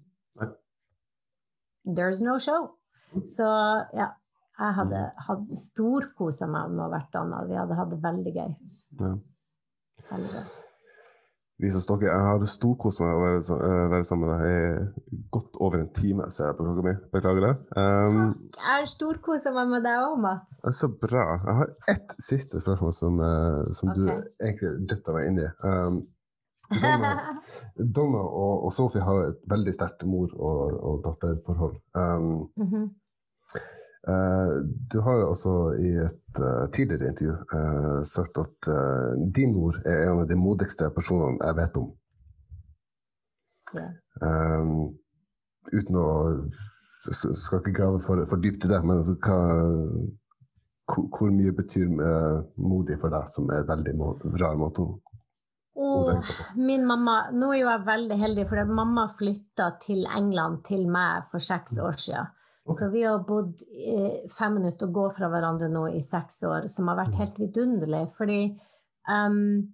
[1.87, 2.75] There's no show.
[3.25, 3.47] Så
[3.97, 4.11] ja,
[4.61, 7.45] jeg hadde, hadde storkosa meg med å være Donna.
[7.49, 8.51] Vi hadde hatt det veldig gøy.
[9.01, 9.15] Ja.
[10.11, 10.49] Veldig gøy.
[11.61, 15.59] Lisa Stokke, jeg hadde storkost meg å være, eh, være sammen med deg i godt
[15.61, 16.95] over en time, ser jeg på klokka mi.
[17.13, 17.51] Beklager det.
[17.77, 18.21] Um,
[18.57, 20.63] Jeg har storkosa meg med deg òg, Mats.
[20.79, 21.27] så bra.
[21.45, 23.21] Jeg har ett siste spørsmål som,
[23.77, 24.01] som okay.
[24.01, 24.09] du
[24.41, 25.51] egentlig dytta meg inn i.
[25.69, 26.01] Um,
[26.81, 27.13] Donna,
[27.99, 31.77] Donna og, og Sophie har et veldig sterkt mor- og, og datterforhold.
[31.99, 32.89] Um, Mhm.
[33.57, 33.80] Eh,
[34.93, 40.07] du har altså i et eh, tidligere intervju eh, sagt at eh, din mor er
[40.07, 41.91] en av de modigste personene jeg vet om.
[43.77, 43.91] Ja.
[44.25, 44.73] Um,
[45.71, 46.09] uten å
[47.01, 49.37] Skal ikke grave for, for dypt i det, men altså, hva,
[50.91, 54.11] hvor, hvor mye betyr uh, modig for deg, som er et veldig må,
[54.43, 54.99] rar måte å
[55.81, 56.11] Oh,
[56.61, 61.41] min mamma Nå er jeg veldig heldig, for mamma flytta til England til meg for
[61.41, 62.29] seks år siden.
[62.71, 63.63] Så vi har bodd
[64.39, 68.05] fem minutter og gå fra hverandre nå i seks år, som har vært helt vidunderlig.
[68.15, 68.41] Fordi
[69.09, 69.65] um,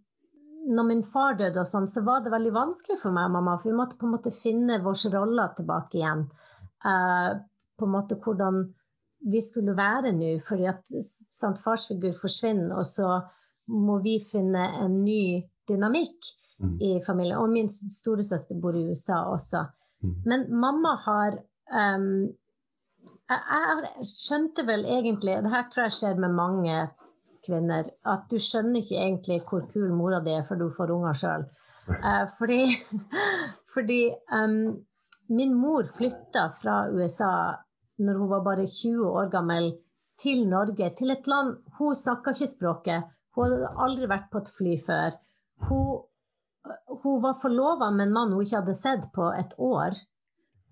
[0.70, 3.59] når min far døde og sånn, så var det veldig vanskelig for meg og mamma,
[3.61, 6.24] for vi måtte på en måte finne våre roller tilbake igjen.
[6.87, 7.43] Uh,
[7.76, 8.62] på en måte hvordan
[9.26, 10.97] vi skulle være nå, fordi at
[11.34, 13.18] sant, farsfigur forsvinner, og så
[13.74, 16.80] må vi finne en ny dynamikk Mm.
[16.80, 17.39] i familien.
[17.39, 19.64] Og min storesøster bor i USA også.
[20.03, 20.14] Mm.
[20.24, 21.39] Men mamma har
[21.97, 22.28] um,
[23.30, 26.76] jeg, jeg skjønte vel egentlig Det her tror jeg skjer med mange
[27.46, 27.88] kvinner.
[28.06, 31.46] At du skjønner ikke egentlig hvor kul mora di er før du får unger sjøl.
[32.38, 32.60] fordi
[33.74, 34.00] fordi
[34.34, 34.76] um,
[35.28, 37.34] min mor flytta fra USA
[37.98, 39.72] når hun var bare 20 år gammel,
[40.20, 40.90] til Norge.
[40.98, 43.08] Til et land Hun snakka ikke språket.
[43.36, 45.16] Hun hadde aldri vært på et fly før.
[45.68, 46.04] Hun,
[47.02, 49.98] hun var forlova med en mann hun ikke hadde sett på et år.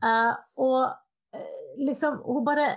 [0.04, 0.32] Eh,
[0.64, 0.94] og eh,
[1.78, 2.68] liksom Hun bare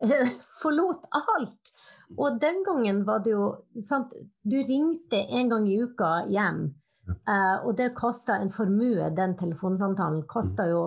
[0.62, 1.72] forlot alt.
[2.16, 3.46] Og den gangen var det jo
[3.82, 6.60] sant, Du ringte en gang i uka hjem,
[7.10, 9.10] eh, og det kosta en formue.
[9.16, 10.84] Den telefonsamtalen kosta jo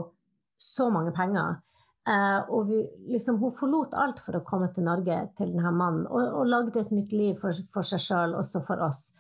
[0.60, 1.60] så mange penger.
[2.10, 2.80] Uh, og vi,
[3.12, 6.82] liksom, hun forlot alt for å komme til Norge, til denne mannen, og, og lagde
[6.82, 9.12] et nytt liv for, for seg sjøl, også for oss.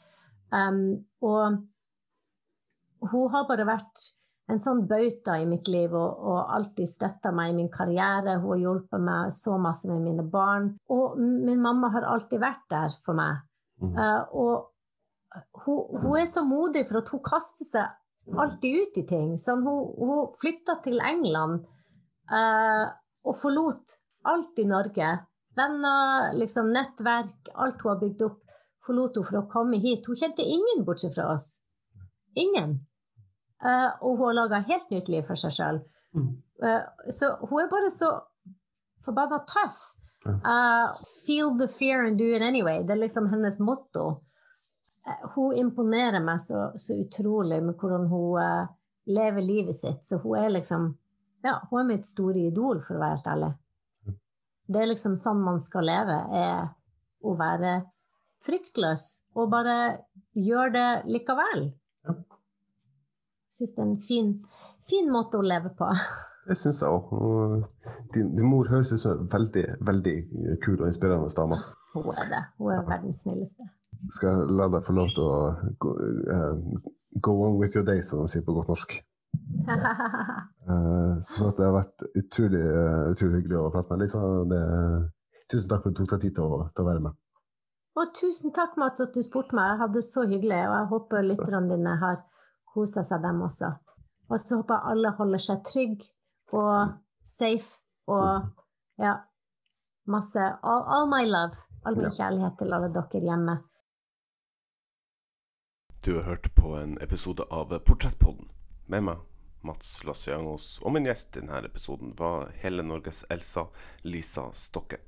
[0.50, 1.60] Um, og
[3.12, 4.08] hun har bare vært
[4.50, 8.40] en sånn bauta i mitt liv og, og alltid støtta meg i min karriere.
[8.42, 10.72] Hun har hjulpet meg så masse med mine barn.
[10.90, 13.44] Og min mamma har alltid vært der for meg.
[13.80, 13.94] Mm.
[13.94, 14.56] Uh, og
[15.64, 19.30] hun, hun er så modig for at hun kaster seg alltid ut i ting.
[19.42, 21.64] Sånn, hun, hun flytta til England
[22.34, 22.86] uh,
[23.26, 25.14] og forlot alt i Norge.
[25.60, 28.44] Venner, liksom nettverk, alt hun har bygd opp,
[28.86, 30.08] forlot hun for å komme hit.
[30.10, 31.60] Hun kjente ingen bortsett fra oss.
[32.40, 32.80] Ingen.
[33.60, 35.82] Eh, og hun har laga helt nytt liv for seg sjøl.
[37.12, 38.12] så hun er bare så
[39.06, 39.80] forbanna tøff.
[40.28, 40.92] Uh,
[41.26, 42.84] feel the fear and do it anyway.
[42.84, 44.22] Det er liksom hennes motto.
[45.08, 48.68] Uh, hun imponerer meg så, så utrolig med hvordan hun uh,
[49.08, 50.04] lever livet sitt.
[50.04, 50.98] Så hun er liksom
[51.44, 53.54] Ja, hun er mitt store idol, for å være helt ærlig.
[54.68, 56.66] Det er liksom sånn man skal leve, er
[57.24, 57.78] å være
[58.44, 59.06] fryktløs
[59.40, 59.78] og bare
[60.36, 61.64] gjøre det likevel.
[63.50, 63.56] Ja.
[63.58, 64.28] Syns det er en fin,
[64.86, 65.90] fin måte å leve på.
[66.50, 67.66] Det syns jeg òg.
[68.16, 70.14] Din, din mor høres ut som en veldig, veldig
[70.64, 71.60] kul og inspirerende dame.
[71.94, 72.40] Hun er det.
[72.58, 73.68] Hun er verdens snilleste.
[74.16, 75.36] Skal jeg la deg få lov til å
[75.84, 75.94] go,
[76.34, 76.56] uh,
[77.22, 78.96] go on with your day, som de sier på godt norsk.
[79.70, 84.24] uh, så det har vært utrolig, uh, utrolig hyggelig å prate med Lisa.
[84.50, 84.64] Det,
[85.52, 87.20] tusen takk for at du tok deg tid til å, til å være med.
[88.00, 89.76] Og tusen takk, Mats, at du spurte meg.
[89.76, 92.22] Jeg hadde det så hyggelig, og jeg håper lytterne dine har
[92.74, 93.72] kosa seg, dem også.
[94.30, 96.12] Og så håper jeg alle holder seg trygge
[96.54, 96.94] og
[97.26, 99.16] safe og ja,
[100.10, 101.58] masse all, all my love.
[101.88, 103.58] All min kjærlighet til alle dere hjemme.
[106.06, 108.50] Du har hørt på en episode av Portrettpodden
[108.92, 109.22] med meg,
[109.68, 110.80] Mats Lassiangos.
[110.84, 113.66] Og min gjest i denne episoden var hele Norges Elsa,
[114.04, 115.00] Lisa Stokke.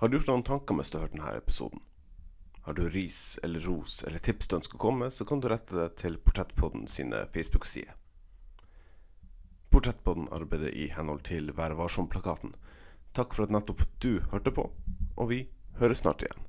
[0.00, 1.80] Har du gjort noen tanker mens du har hørt denne episoden?
[2.64, 5.76] Har du ris eller ros eller tips du ønsker å komme så kan du rette
[5.76, 7.92] det til Portrettpodden sine Facebook-sider.
[9.74, 12.54] Portrettpodden arbeider i henhold til Vær varsom-plakaten.
[13.12, 14.68] Takk for at nettopp du hørte på,
[15.18, 15.44] og vi
[15.80, 16.46] høres snart igjen.